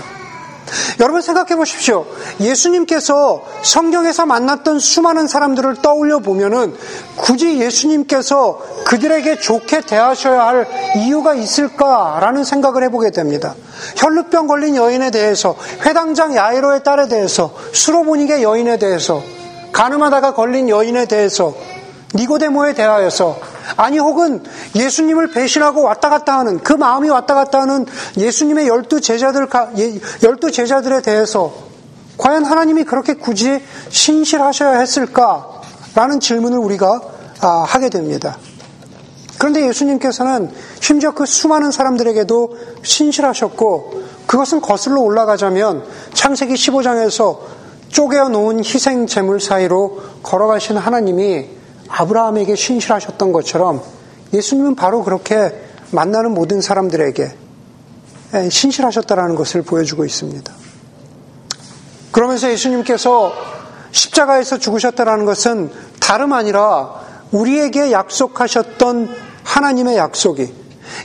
여러분 0.99 1.21
생각해 1.21 1.55
보십시오. 1.55 2.05
예수님께서 2.39 3.43
성경에서 3.63 4.25
만났던 4.25 4.79
수많은 4.79 5.27
사람들을 5.27 5.77
떠올려 5.81 6.19
보면은 6.19 6.75
굳이 7.15 7.59
예수님께서 7.59 8.59
그들에게 8.85 9.39
좋게 9.39 9.81
대하셔야 9.81 10.45
할 10.45 10.67
이유가 10.97 11.33
있을까라는 11.33 12.43
생각을 12.43 12.83
해보게 12.83 13.11
됩니다. 13.11 13.55
혈루병 13.95 14.47
걸린 14.47 14.75
여인에 14.75 15.11
대해서, 15.11 15.55
회당장 15.85 16.35
야이로의 16.35 16.83
딸에 16.83 17.07
대해서, 17.07 17.53
수로보닉의 17.71 18.43
여인에 18.43 18.77
대해서, 18.77 19.23
가늠하다가 19.71 20.33
걸린 20.33 20.69
여인에 20.69 21.05
대해서, 21.05 21.55
니고데모에 22.15 22.73
대하여서 22.73 23.58
아니 23.77 23.99
혹은 23.99 24.43
예수님을 24.75 25.31
배신하고 25.31 25.83
왔다 25.83 26.09
갔다 26.09 26.39
하는 26.39 26.59
그 26.59 26.73
마음이 26.73 27.09
왔다 27.09 27.35
갔다 27.35 27.61
하는 27.61 27.85
예수님의 28.17 28.67
열두 28.67 29.01
제자들 29.01 29.47
예, 29.77 29.99
열두 30.23 30.51
제자들에 30.51 31.01
대해서 31.01 31.53
과연 32.17 32.45
하나님이 32.45 32.83
그렇게 32.83 33.13
굳이 33.13 33.61
신실하셔야 33.89 34.79
했을까라는 34.79 36.19
질문을 36.19 36.57
우리가 36.57 37.01
아, 37.41 37.63
하게 37.65 37.89
됩니다. 37.89 38.37
그런데 39.37 39.65
예수님께서는 39.67 40.51
심지어 40.81 41.11
그 41.11 41.25
수많은 41.25 41.71
사람들에게도 41.71 42.57
신실하셨고 42.83 44.03
그것은 44.27 44.59
거슬러 44.59 44.99
올라가자면 44.99 45.85
창세기 46.13 46.55
15장에서 46.55 47.39
쪼개어 47.87 48.29
놓은 48.29 48.63
희생 48.63 49.07
제물 49.07 49.39
사이로 49.39 50.01
걸어가신 50.21 50.77
하나님이 50.77 51.58
아브라함에게 51.89 52.55
신실하셨던 52.55 53.31
것처럼 53.31 53.81
예수님은 54.33 54.75
바로 54.75 55.03
그렇게 55.03 55.51
만나는 55.91 56.33
모든 56.33 56.61
사람들에게 56.61 57.33
신실하셨다라는 58.49 59.35
것을 59.35 59.63
보여주고 59.63 60.05
있습니다. 60.05 60.53
그러면서 62.11 62.49
예수님께서 62.51 63.33
십자가에서 63.91 64.59
죽으셨다라는 64.59 65.25
것은 65.25 65.71
다름 65.99 66.33
아니라 66.33 67.01
우리에게 67.31 67.91
약속하셨던 67.91 69.15
하나님의 69.43 69.97
약속이 69.97 70.53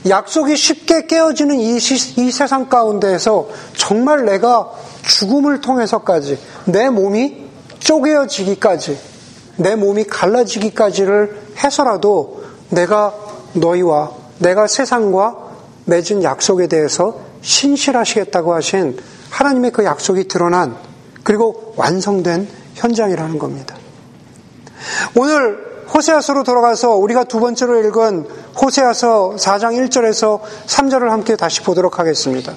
약속이 0.07 0.55
쉽게 0.55 1.07
깨어지는 1.07 1.55
이, 1.55 1.79
시, 1.79 2.19
이 2.19 2.31
세상 2.31 2.69
가운데에서 2.69 3.47
정말 3.75 4.25
내가 4.25 4.71
죽음을 5.03 5.61
통해서까지 5.61 6.39
내 6.65 6.89
몸이 6.89 7.45
쪼개어지기까지 7.79 9.14
내 9.57 9.75
몸이 9.75 10.05
갈라지기까지를 10.05 11.41
해서라도 11.63 12.43
내가 12.69 13.13
너희와 13.53 14.11
내가 14.39 14.67
세상과 14.67 15.35
맺은 15.85 16.23
약속에 16.23 16.67
대해서 16.67 17.19
신실하시겠다고 17.41 18.53
하신 18.53 18.97
하나님의 19.29 19.71
그 19.71 19.85
약속이 19.85 20.27
드러난 20.27 20.75
그리고 21.23 21.73
완성된 21.77 22.47
현장이라는 22.75 23.39
겁니다. 23.39 23.75
오늘 25.15 25.85
호세아서로 25.93 26.43
돌아가서 26.43 26.91
우리가 26.95 27.25
두 27.25 27.39
번째로 27.39 27.79
읽은 27.79 28.27
호세아서 28.61 29.35
4장 29.37 29.87
1절에서 29.87 30.41
3절을 30.67 31.09
함께 31.09 31.35
다시 31.35 31.61
보도록 31.61 31.99
하겠습니다. 31.99 32.53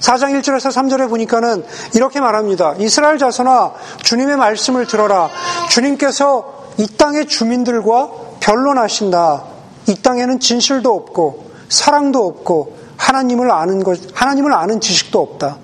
4장 0.00 0.38
1절에서 0.40 0.72
3절에 0.72 1.08
보니까는 1.08 1.64
이렇게 1.94 2.20
말합니다. 2.20 2.74
이스라엘 2.78 3.18
자손아 3.18 3.72
주님의 4.02 4.36
말씀을 4.36 4.86
들어라. 4.86 5.28
주님께서 5.68 6.60
이 6.78 6.86
땅의 6.96 7.26
주민들과 7.26 8.10
변론하신다. 8.40 9.44
이 9.88 9.94
땅에는 9.96 10.40
진실도 10.40 10.94
없고 10.94 11.50
사랑도 11.68 12.26
없고 12.26 12.76
하나님을 12.96 13.50
아는 13.50 13.82
것 13.82 13.98
하나님을 14.14 14.52
아는 14.52 14.80
지식도 14.80 15.20
없다. 15.20 15.58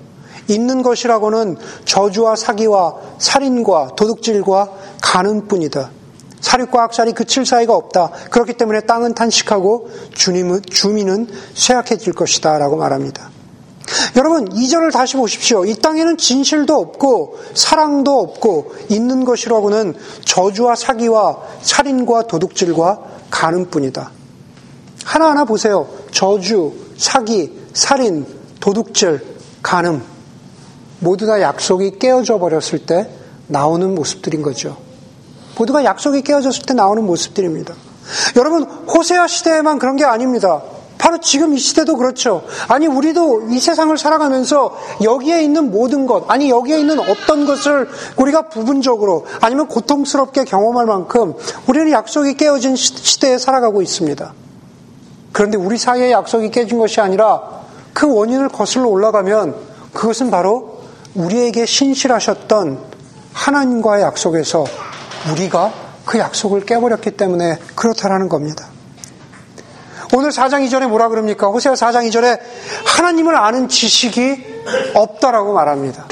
있는 0.47 0.81
것이라고는 0.81 1.57
저주와 1.85 2.35
사기와 2.35 2.95
살인과 3.17 3.89
도둑질과 3.95 4.69
가는뿐이다. 5.01 5.91
사륙과 6.39 6.83
악살이 6.83 7.13
그칠 7.13 7.45
사이가 7.45 7.75
없다. 7.75 8.11
그렇기 8.29 8.53
때문에 8.53 8.81
땅은 8.81 9.15
탄식하고 9.15 9.89
주님은 10.13 10.61
주민은 10.69 11.27
쇠약해질 11.55 12.13
것이다라고 12.13 12.77
말합니다. 12.77 13.36
여러분, 14.15 14.51
이절을 14.51 14.91
다시 14.91 15.15
보십시오. 15.15 15.65
이 15.65 15.75
땅에는 15.75 16.17
진실도 16.17 16.75
없고 16.75 17.39
사랑도 17.53 18.19
없고 18.19 18.73
있는 18.89 19.23
것이라고는 19.23 19.95
저주와 20.25 20.75
사기와 20.75 21.37
살인과 21.61 22.27
도둑질과 22.27 22.99
가는 23.29 23.69
뿐이다. 23.69 24.11
하나하나 25.05 25.45
보세요. 25.45 25.87
저주, 26.11 26.73
사기, 26.97 27.57
살인, 27.73 28.25
도둑질, 28.59 29.23
가늠. 29.63 30.01
모두 30.99 31.25
다 31.25 31.41
약속이 31.41 31.99
깨어져 31.99 32.39
버렸을 32.39 32.79
때 32.79 33.09
나오는 33.47 33.93
모습들인 33.93 34.41
거죠. 34.41 34.77
모두가 35.57 35.83
약속이 35.83 36.21
깨어졌을 36.21 36.63
때 36.65 36.73
나오는 36.73 37.03
모습들입니다. 37.05 37.73
여러분, 38.35 38.63
호세아 38.63 39.27
시대에만 39.27 39.79
그런 39.79 39.95
게 39.95 40.05
아닙니다. 40.05 40.61
바로 40.97 41.19
지금 41.19 41.53
이 41.53 41.57
시대도 41.57 41.95
그렇죠. 41.95 42.43
아니, 42.67 42.87
우리도 42.87 43.49
이 43.49 43.59
세상을 43.59 43.95
살아가면서 43.97 44.77
여기에 45.03 45.43
있는 45.43 45.71
모든 45.71 46.07
것, 46.07 46.25
아니, 46.29 46.49
여기에 46.49 46.79
있는 46.79 46.99
어떤 46.99 47.45
것을 47.45 47.87
우리가 48.17 48.49
부분적으로 48.49 49.25
아니면 49.41 49.67
고통스럽게 49.67 50.45
경험할 50.45 50.85
만큼 50.85 51.33
우리는 51.67 51.91
약속이 51.91 52.35
깨어진 52.35 52.75
시대에 52.75 53.37
살아가고 53.37 53.81
있습니다. 53.81 54.33
그런데 55.31 55.57
우리 55.57 55.77
사이에 55.77 56.11
약속이 56.11 56.49
깨진 56.49 56.79
것이 56.79 56.99
아니라 56.99 57.43
그 57.93 58.11
원인을 58.11 58.49
거슬러 58.49 58.87
올라가면 58.89 59.55
그것은 59.93 60.31
바로 60.31 60.79
우리에게 61.15 61.65
신실하셨던 61.65 62.79
하나님과의 63.33 64.03
약속에서 64.03 64.65
우리가 65.31 65.71
그 66.05 66.19
약속을 66.19 66.65
깨버렸기 66.65 67.11
때문에 67.11 67.59
그렇다라는 67.75 68.29
겁니다. 68.29 68.67
오늘 70.13 70.29
4장 70.29 70.65
2절에 70.67 70.87
뭐라 70.87 71.09
그럽니까? 71.09 71.47
호세아 71.47 71.73
4장 71.73 72.07
2절에 72.09 72.39
하나님을 72.85 73.35
아는 73.35 73.67
지식이 73.67 74.93
없다라고 74.93 75.53
말합니다. 75.53 76.05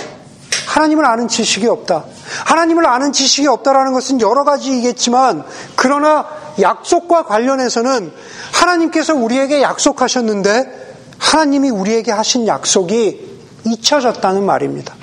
하나님을 0.68 1.06
아는 1.06 1.28
지식이 1.28 1.68
없다. 1.68 2.04
하나님을 2.46 2.86
아는 2.86 3.14
지식이 3.14 3.48
없다라는 3.48 3.94
것은 3.94 4.20
여러 4.20 4.44
가지이겠지만 4.44 5.46
그러나 5.76 6.26
약속과 6.60 7.26
관련해서는 7.26 8.12
하나님께서 8.54 9.16
우리에게 9.16 9.62
약속하셨는데 9.62 10.86
하나님이 11.18 11.70
우리에게 11.70 12.12
하신 12.12 12.48
약속이 12.48 13.36
잊혀졌다는 13.64 14.46
말입니다. 14.46 14.94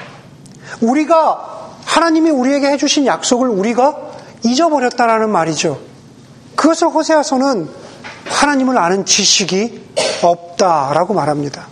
우리가 0.81 1.71
하나님이 1.85 2.31
우리에게 2.31 2.69
해주신 2.69 3.07
약속을 3.07 3.49
우리가 3.49 3.97
잊어버렸다라는 4.45 5.31
말이죠. 5.31 5.81
그것을 6.57 6.89
호세아서는 6.89 7.82
하나님을 8.43 8.77
아는 8.77 9.07
지식이 9.07 9.93
없다라고 10.21 11.15
말합니다. 11.15 11.69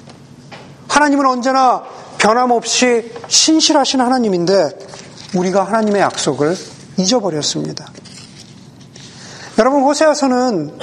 하나님은 0.87 1.27
언제나 1.27 1.83
변함없이 2.19 3.11
신실하신 3.27 4.01
하나님인데 4.01 4.71
우리가 5.35 5.65
하나님의 5.65 6.01
약속을 6.01 6.57
잊어버렸습니다. 6.97 7.87
여러분 9.59 9.83
호세아서는 9.83 10.79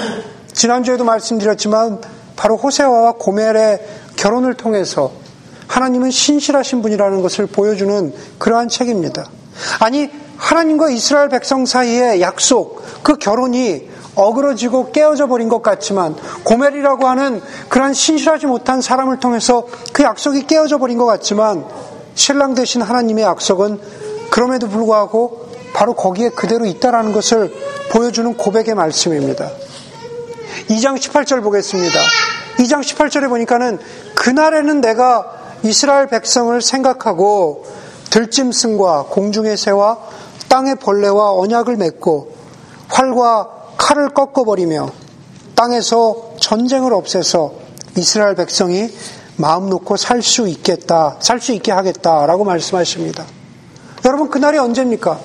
지난주에도 0.52 1.06
말씀드렸지만 1.06 2.02
바로 2.36 2.58
호세아와 2.58 3.14
고멜의 3.14 3.80
결혼을 4.18 4.56
통해서 4.56 5.14
하나님은 5.68 6.12
신실하신 6.12 6.82
분이라는 6.82 7.22
것을 7.22 7.48
보여주는 7.48 8.14
그러한 8.40 8.68
책입니다. 8.68 9.30
아니 9.80 10.10
하나님과 10.36 10.90
이스라엘 10.90 11.30
백성 11.30 11.66
사이의 11.66 12.22
약속, 12.22 12.84
그 13.04 13.16
결혼이 13.18 13.88
어그러지고 14.18 14.92
깨어져 14.92 15.28
버린 15.28 15.48
것 15.48 15.62
같지만 15.62 16.16
고멜이라고 16.44 17.08
하는 17.08 17.42
그러한 17.70 17.94
신실하지 17.94 18.48
못한 18.48 18.82
사람을 18.82 19.20
통해서 19.20 19.68
그 19.94 20.04
약속이 20.04 20.48
깨어져 20.48 20.80
버린 20.80 20.98
것 20.98 21.06
같지만 21.06 21.66
신랑 22.16 22.56
대신 22.56 22.82
하나님의 22.82 23.24
약속은 23.24 23.80
그럼에도 24.32 24.68
불구하고 24.68 25.48
바로 25.74 25.94
거기에 25.94 26.30
그대로 26.30 26.66
있다라는 26.66 27.14
것을 27.14 27.54
보여주는 27.92 28.36
고백의 28.36 28.74
말씀입니다. 28.74 29.50
2장 30.70 30.98
18절 30.98 31.44
보겠습니다. 31.44 32.00
2장 32.58 32.82
18절에 32.82 33.30
보니까는 33.30 33.78
그날에는 34.16 34.82
내가 34.82 35.32
이스라엘 35.64 36.08
백성을 36.08 36.60
생각하고 36.60 37.66
들짐승과 38.10 39.08
공중의 39.10 39.58
새와 39.58 39.98
땅의 40.50 40.76
벌레와 40.78 41.34
언약을 41.34 41.76
맺고 41.78 42.32
활과 42.90 43.57
칼을 43.78 44.10
꺾어버리며 44.10 44.90
땅에서 45.56 46.34
전쟁을 46.40 46.94
없애서 46.94 47.54
이스라엘 47.98 48.36
백성이 48.36 48.90
마음 49.38 49.70
놓고 49.70 49.98
살 49.98 50.22
수 50.22 50.48
있겠다, 50.48 51.16
살 51.20 51.40
수 51.40 51.54
있게 51.54 51.72
하겠다라고 51.72 52.44
말씀하십니다. 52.44 53.26
여러분, 54.06 54.30
그날이 54.30 54.58
언제입니까? 54.58 55.20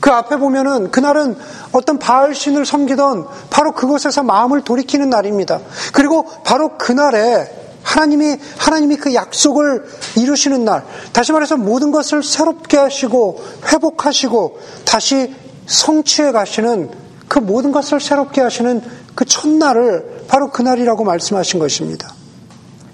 그 0.00 0.10
앞에 0.10 0.36
보면은 0.36 0.90
그날은 0.90 1.36
어떤 1.72 1.98
바알신을 1.98 2.64
섬기던 2.64 3.26
바로 3.50 3.72
그곳에서 3.72 4.22
마음을 4.22 4.62
돌이키는 4.62 5.10
날입니다. 5.10 5.60
그리고 5.92 6.24
바로 6.44 6.78
그날에 6.78 7.50
하나님이 7.82 8.36
하나님이 8.58 8.96
그 8.96 9.14
약속을 9.14 9.84
이루시는 10.16 10.64
날, 10.64 10.84
다시 11.12 11.32
말해서 11.32 11.56
모든 11.56 11.90
것을 11.90 12.22
새롭게 12.22 12.76
하시고 12.76 13.42
회복하시고 13.72 14.60
다시 14.84 15.34
성취해 15.66 16.32
가시는 16.32 17.07
그 17.28 17.38
모든 17.38 17.72
것을 17.72 18.00
새롭게 18.00 18.40
하시는 18.40 18.82
그 19.14 19.24
첫날을 19.24 20.24
바로 20.28 20.50
그날이라고 20.50 21.04
말씀하신 21.04 21.58
것입니다. 21.58 22.14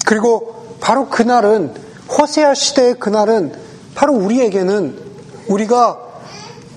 그리고 0.04 0.76
바로 0.80 1.08
그날은 1.08 1.72
호세아 2.08 2.54
시대의 2.54 2.94
그날은 2.98 3.54
바로 3.94 4.14
우리에게는 4.14 4.98
우리가 5.48 5.98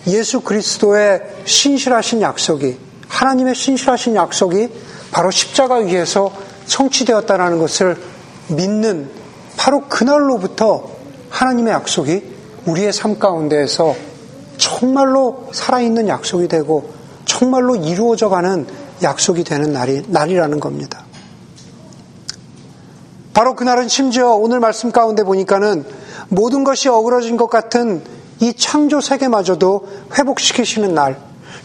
예수 0.08 0.42
그리스도의 0.42 1.22
신실하신 1.46 2.22
약속이 2.22 2.78
하나님의 3.08 3.56
신실하신 3.56 4.16
약속이 4.16 4.70
바로 5.12 5.32
십자가 5.32 5.76
위에서 5.76 6.32
성취되었다는 6.66 7.60
것을 7.60 7.98
믿는 8.50 9.10
바로 9.58 9.82
그날로부터 9.88 10.90
하나님의 11.30 11.74
약속이 11.74 12.36
우리의 12.66 12.94
삶 12.94 13.18
가운데에서 13.20 13.96
정말로 14.58 15.50
살아있는 15.54 16.08
약속이 16.08 16.48
되고 16.48 16.97
정말로 17.28 17.76
이루어져 17.76 18.30
가는 18.30 18.66
약속이 19.04 19.44
되는 19.44 19.72
날이, 19.72 20.04
날이라는 20.08 20.60
겁니다. 20.60 21.06
바로 23.34 23.56
그날은 23.56 23.88
심지어 23.88 24.32
오늘 24.32 24.60
말씀 24.60 24.92
가운데 24.92 25.24
보니까는 25.24 25.86
모든 26.30 26.64
것이 26.64 26.90
어그러진 26.90 27.38
것 27.38 27.48
같은 27.52 28.04
이 28.40 28.54
창조 28.54 29.00
세계마저도 29.00 29.88
회복시키시는 30.18 30.96
날, 30.96 31.20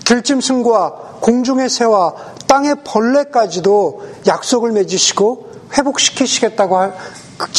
들짐승과 0.05 0.91
공중의 1.21 1.71
새와 1.71 2.15
땅의 2.49 2.77
벌레까지도 2.85 4.03
약속을 4.27 4.73
맺으시고 4.73 5.51
회복시키시겠다고 5.79 6.93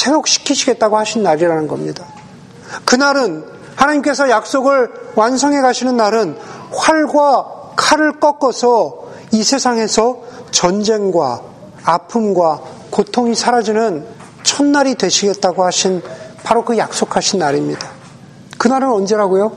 회복시키시겠다고 0.06 0.98
하신 0.98 1.24
날이라는 1.24 1.68
겁니다. 1.68 2.06
그날은 2.86 3.46
하나님께서 3.76 4.30
약속을 4.30 4.92
완성해 5.16 5.62
가시는 5.62 5.98
날은 5.98 6.38
활과 6.72 7.63
칼을 7.94 8.20
꺾어서 8.20 9.04
이 9.32 9.44
세상에서 9.44 10.22
전쟁과 10.52 11.42
아픔과 11.84 12.62
고통이 12.90 13.36
사라지는 13.36 14.06
첫날이 14.44 14.96
되시겠다고 14.96 15.64
하신 15.64 16.02
바로 16.44 16.66
그 16.66 16.78
약속하신 16.78 17.40
날입니다. 17.40 17.90
그날은 18.58 18.92
언제라고요? 18.92 19.54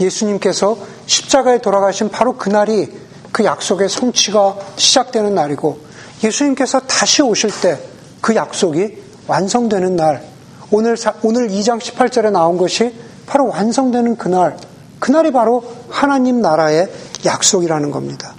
예수님께서 0.00 0.76
십자가에 1.06 1.58
돌아가신 1.58 2.10
바로 2.10 2.36
그날이 2.36 2.88
그 3.32 3.44
약속의 3.44 3.88
성취가 3.88 4.56
시작되는 4.76 5.34
날이고 5.34 5.78
예수님께서 6.22 6.80
다시 6.80 7.22
오실 7.22 7.50
때 7.60 7.90
그 8.20 8.34
약속이 8.34 8.98
완성되는 9.26 9.96
날 9.96 10.22
오늘 10.70 10.96
오늘 11.22 11.48
2장 11.48 11.80
18절에 11.80 12.30
나온 12.30 12.58
것이 12.58 12.94
바로 13.26 13.48
완성되는 13.48 14.16
그날 14.16 14.56
그날이 15.00 15.32
바로 15.32 15.64
하나님 15.88 16.40
나라의 16.40 16.88
약속이라는 17.24 17.90
겁니다. 17.90 18.34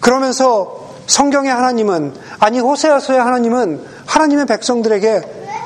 그러면서 0.00 0.78
성경의 1.06 1.50
하나님은 1.50 2.14
아니 2.38 2.60
호세아서의 2.60 3.18
하나님은 3.18 3.84
하나님의 4.06 4.46
백성들에게 4.46 5.22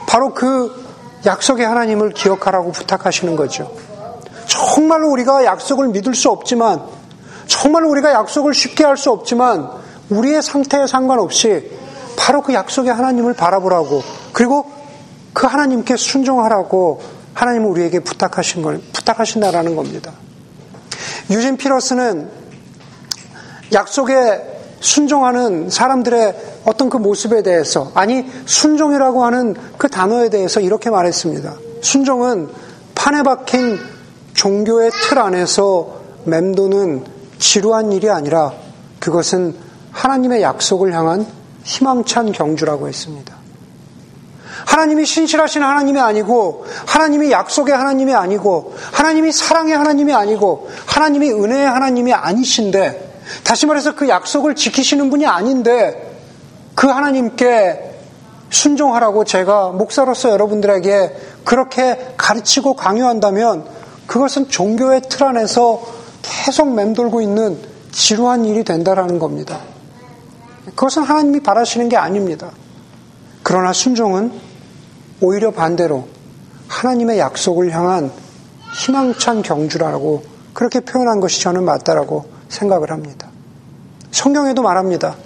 바로 0.07 0.33
그 0.33 0.83
약속의 1.27 1.67
하나님을 1.67 2.11
기억하라고 2.11 2.73
부탁하시는 2.73 3.37
거죠. 3.37 3.71
정말로 4.47 5.11
우리가 5.11 5.45
약속을 5.45 5.89
믿을 5.89 6.15
수 6.15 6.31
없지만 6.31 6.83
정말로 7.47 7.91
우리가 7.91 8.13
약속을 8.13 8.55
쉽게 8.55 8.85
할 8.85 8.97
수 8.97 9.11
없지만 9.11 9.69
우리의 10.11 10.43
상태에 10.43 10.87
상관없이 10.87 11.71
바로 12.17 12.43
그 12.43 12.55
약속의 12.55 12.93
하나님을 12.93 13.35
바라보라고 13.35 14.03
그리고 14.33 14.71
그 15.33 15.47
하나님께 15.47 15.97
순종하라고 15.97 17.01
하나님은 17.35 17.69
우리에게 17.69 18.01
부탁하신 18.01 18.63
걸 18.63 18.81
부탁하신다라는 18.93 19.77
겁니다. 19.77 20.13
유진 21.31 21.57
피러스는 21.57 22.29
약속에 23.73 24.53
순종하는 24.81 25.71
사람들의 25.71 26.61
어떤 26.65 26.91
그 26.91 26.97
모습에 26.97 27.43
대해서 27.43 27.91
아니 27.95 28.25
순종이라고 28.47 29.25
하는 29.25 29.55
그 29.79 29.89
단어에 29.89 30.29
대해서 30.29 30.61
이렇게 30.61 30.91
말했습니다. 30.91 31.55
순종은 31.81 32.49
판에 32.95 33.23
박힌 33.23 33.79
종교의 34.35 34.91
틀 34.91 35.19
안에서 35.19 36.01
맴도는 36.25 37.05
지루한 37.39 37.93
일이 37.93 38.11
아니라 38.11 38.53
그것은 39.01 39.55
하나님의 39.91 40.43
약속을 40.43 40.93
향한 40.93 41.27
희망찬 41.65 42.33
경주라고 42.33 42.89
했습니다. 42.89 43.42
하나님이 44.73 45.05
신실하신 45.05 45.63
하나님이 45.63 46.01
아니고 46.01 46.65
하나님이 46.87 47.31
약속의 47.31 47.77
하나님이 47.77 48.15
아니고 48.15 48.75
하나님이 48.93 49.31
사랑의 49.31 49.77
하나님이 49.77 50.15
아니고 50.15 50.71
하나님이 50.87 51.31
은혜의 51.31 51.67
하나님이 51.67 52.15
아니신데 52.15 53.21
다시 53.45 53.67
말해서 53.67 53.95
그 53.95 54.09
약속을 54.09 54.55
지키시는 54.55 55.11
분이 55.11 55.27
아닌데 55.27 56.19
그 56.75 56.87
하나님께 56.87 57.91
순종하라고 58.49 59.25
제가 59.25 59.73
목사로서 59.73 60.31
여러분들에게 60.31 61.17
그렇게 61.45 62.15
가르치고 62.17 62.75
강요한다면 62.75 63.67
그것은 64.07 64.49
종교의 64.49 65.03
틀 65.11 65.25
안에서 65.25 65.83
계속 66.23 66.73
맴돌고 66.73 67.21
있는 67.21 67.59
지루한 67.91 68.47
일이 68.47 68.65
된다라는 68.65 69.19
겁니다. 69.19 69.61
그것은 70.65 71.03
하나님이 71.03 71.41
바라시는 71.41 71.91
게 71.91 71.99
아닙니다. 71.99 72.51
그러나 73.43 73.75
순종은 73.75 74.52
오히려 75.23 75.53
반대로 75.53 76.09
하나님의 76.67 77.19
약속을 77.19 77.71
향한 77.71 78.11
희망찬 78.75 79.43
경주라고 79.43 80.25
그렇게 80.53 80.81
표현한 80.81 81.21
것이 81.21 81.41
저는 81.41 81.65
맞다라고 81.65 82.29
생각을 82.49 82.91
합니다. 82.91 83.29
성경에도 84.11 84.63
말합니다. 84.63 85.17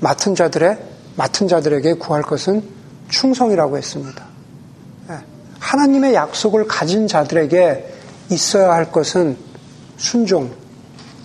맡은 0.00 0.34
자들의 0.34 0.78
맡은 1.16 1.48
자들에게 1.48 1.94
구할 1.94 2.22
것은 2.22 2.62
충성이라고 3.08 3.76
했습니다. 3.76 4.24
예. 5.10 5.18
하나님의 5.58 6.14
약속을 6.14 6.66
가진 6.66 7.06
자들에게 7.06 7.94
있어야 8.30 8.72
할 8.72 8.90
것은 8.90 9.36
순종. 9.96 10.50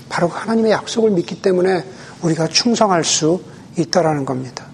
바로 0.10 0.28
하나님의 0.28 0.72
약속을 0.72 1.12
믿기 1.12 1.42
때문에 1.42 1.84
우리가 2.22 2.48
충성할 2.48 3.04
수 3.04 3.42
있다라는 3.78 4.26
겁니다. 4.26 4.67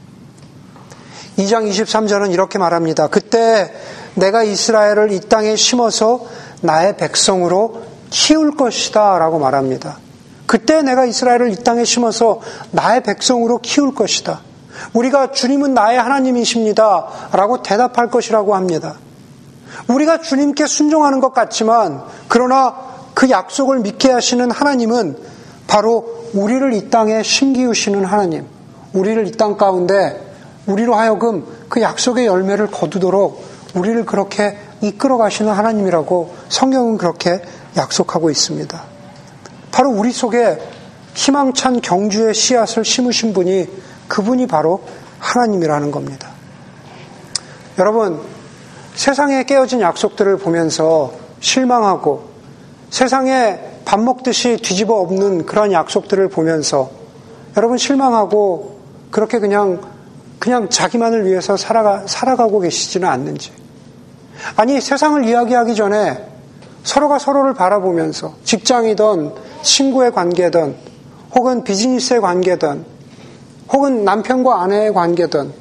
2장 1.38 1.70
23절은 1.70 2.32
이렇게 2.32 2.60
말합니다. 2.60 3.08
그때 3.08 3.74
내가 4.16 4.44
이스라엘을 4.44 5.12
이 5.12 5.20
땅에 5.22 5.56
심어서 5.56 6.26
나의 6.62 6.98
백성으로 6.98 7.82
키울 8.10 8.56
것이다 8.56 9.18
라고 9.18 9.40
말합니다. 9.40 9.98
그때 10.46 10.82
내가 10.82 11.06
이스라엘을 11.06 11.52
이 11.52 11.56
땅에 11.64 11.84
심어서 11.84 12.42
나의 12.72 13.02
백성으로 13.02 13.60
키울 13.60 13.96
것이다. 13.96 14.42
우리가 14.94 15.32
주님은 15.32 15.74
나의 15.74 16.00
하나님이십니다. 16.00 17.08
라고 17.32 17.64
대답할 17.64 18.10
것이라고 18.10 18.56
합니다. 18.56 18.96
우리가 19.88 20.22
주님께 20.22 20.68
순종하는 20.68 21.20
것 21.20 21.34
같지만 21.34 22.04
그러나 22.28 22.76
그 23.14 23.30
약속을 23.30 23.80
믿게 23.80 24.12
하시는 24.12 24.52
하나님은 24.52 25.18
바로 25.68 26.26
우리를 26.34 26.74
이 26.74 26.90
땅에 26.90 27.24
심기우시는 27.24 28.06
하나님, 28.06 28.46
우리를 28.94 29.28
이 29.28 29.32
땅 29.32 29.58
가운데 29.58 30.33
우리로 30.66 30.96
하여금 30.96 31.46
그 31.70 31.82
약속의 31.82 32.26
열매를 32.26 32.68
거두도록 32.68 33.44
우리를 33.76 34.06
그렇게 34.06 34.58
이끌어 34.82 35.18
가시는 35.18 35.52
하나님이라고 35.52 36.34
성경은 36.50 36.98
그렇게 36.98 37.42
약속하고 37.76 38.30
있습니다. 38.30 38.84
바로 39.72 39.90
우리 39.90 40.12
속에 40.12 40.60
희망찬 41.16 41.82
경주의 41.82 42.34
씨앗을 42.34 42.86
심으신 42.86 43.34
분이 43.34 43.68
그분이 44.08 44.48
바로 44.48 44.82
하나님이라는 45.20 45.92
겁니다. 45.92 46.30
여러분, 47.80 48.22
세상에 48.96 49.44
깨어진 49.44 49.82
약속들을 49.82 50.38
보면서 50.38 51.14
실망하고 51.40 52.30
세상에 52.90 53.60
밥 53.86 54.00
먹듯이 54.00 54.58
뒤집어 54.58 54.96
엎는 55.02 55.46
그런 55.46 55.72
약속들을 55.72 56.30
보면서 56.30 56.92
여러분 57.58 57.78
실망하고 57.78 58.80
그렇게 59.12 59.40
그냥 59.40 59.82
그냥 60.44 60.68
자기만을 60.68 61.26
위해서 61.26 61.56
살아가, 61.56 62.04
살아가고 62.06 62.60
계시지는 62.60 63.08
않는지. 63.08 63.54
아니, 64.58 64.82
세상을 64.82 65.24
이야기하기 65.24 65.74
전에 65.74 66.22
서로가 66.84 67.18
서로를 67.18 67.54
바라보면서 67.54 68.34
직장이든 68.44 69.32
친구의 69.62 70.12
관계든 70.12 70.76
혹은 71.34 71.64
비즈니스의 71.64 72.20
관계든 72.20 72.84
혹은 73.72 74.04
남편과 74.04 74.64
아내의 74.64 74.94
관계든 74.94 75.54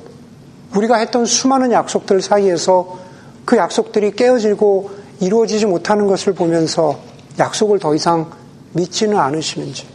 우리가 0.74 0.96
했던 0.96 1.26
수많은 1.26 1.70
약속들 1.70 2.20
사이에서 2.20 2.98
그 3.44 3.56
약속들이 3.56 4.16
깨어지고 4.16 4.90
이루어지지 5.20 5.66
못하는 5.66 6.08
것을 6.08 6.32
보면서 6.34 6.98
약속을 7.38 7.78
더 7.78 7.94
이상 7.94 8.32
믿지는 8.72 9.16
않으시는지 9.16 9.86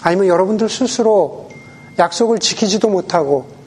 아니면 0.00 0.28
여러분들 0.28 0.68
스스로 0.68 1.48
약속을 1.98 2.38
지키지도 2.38 2.88
못하고 2.88 3.58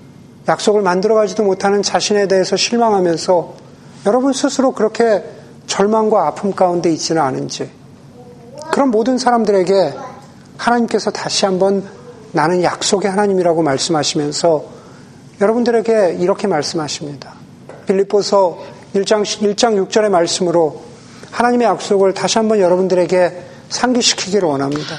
약속을 0.47 0.81
만들어가지도 0.81 1.43
못하는 1.43 1.81
자신에 1.81 2.27
대해서 2.27 2.55
실망하면서 2.55 3.53
여러분 4.05 4.33
스스로 4.33 4.73
그렇게 4.73 5.23
절망과 5.67 6.27
아픔 6.27 6.53
가운데 6.53 6.91
있지는 6.91 7.21
않은지 7.21 7.69
그런 8.71 8.89
모든 8.89 9.17
사람들에게 9.17 9.93
하나님께서 10.57 11.11
다시 11.11 11.45
한번 11.45 11.83
나는 12.31 12.63
약속의 12.63 13.09
하나님이라고 13.09 13.61
말씀하시면서 13.61 14.65
여러분들에게 15.39 16.17
이렇게 16.19 16.47
말씀하십니다. 16.47 17.33
빌립보서 17.85 18.59
1장, 18.95 19.23
1장 19.23 19.87
6절의 19.87 20.09
말씀으로 20.09 20.81
하나님의 21.31 21.67
약속을 21.67 22.13
다시 22.13 22.37
한번 22.37 22.59
여러분들에게 22.59 23.43
상기시키기를 23.69 24.47
원합니다. 24.47 24.95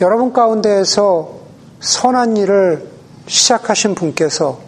여러분 0.00 0.32
가운데에서 0.32 1.38
선한 1.80 2.36
일을 2.36 2.97
시작하신 3.28 3.94
분께서 3.94 4.60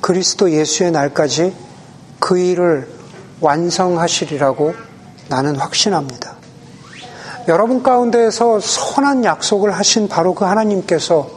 그리스도 0.00 0.50
예수의 0.50 0.90
날까지 0.90 1.54
그 2.18 2.38
일을 2.38 2.88
완성하시리라고 3.40 4.74
나는 5.28 5.56
확신합니다. 5.56 6.36
여러분 7.48 7.82
가운데에서 7.82 8.60
선한 8.60 9.24
약속을 9.24 9.72
하신 9.72 10.08
바로 10.08 10.34
그 10.34 10.44
하나님께서 10.44 11.30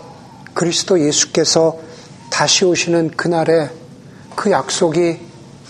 그리스도 0.54 1.00
예수께서 1.00 1.78
다시 2.30 2.66
오시는 2.66 3.12
그날에 3.12 3.70
그 4.36 4.52
약속이 4.52 5.20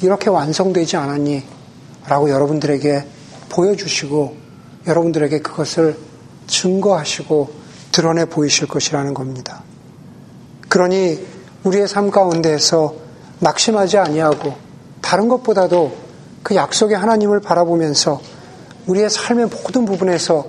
이렇게 0.01 0.29
완성되지 0.29 0.97
않았니? 0.97 1.43
라고 2.07 2.29
여러분들에게 2.29 3.05
보여주시고 3.49 4.35
여러분들에게 4.87 5.39
그것을 5.39 5.97
증거하시고 6.47 7.53
드러내 7.91 8.25
보이실 8.25 8.67
것이라는 8.67 9.13
겁니다. 9.13 9.63
그러니 10.73 11.23
우리의 11.65 11.87
삶 11.87 12.09
가운데에서 12.09 12.95
낙심하지 13.37 13.99
아니하고 13.99 14.55
다른 15.01 15.27
것보다도 15.27 15.95
그 16.41 16.55
약속의 16.55 16.97
하나님을 16.97 17.41
바라보면서 17.41 18.19
우리의 18.87 19.11
삶의 19.11 19.49
모든 19.49 19.85
부분에서 19.85 20.47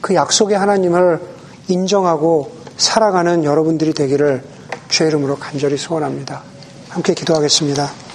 그 0.00 0.14
약속의 0.14 0.56
하나님을 0.56 1.20
인정하고 1.68 2.52
살아가는 2.78 3.44
여러분들이 3.44 3.92
되기를 3.92 4.44
주의 4.88 5.10
이름으로 5.10 5.36
간절히 5.36 5.76
소원합니다. 5.76 6.42
함께 6.88 7.12
기도하겠습니다. 7.12 8.05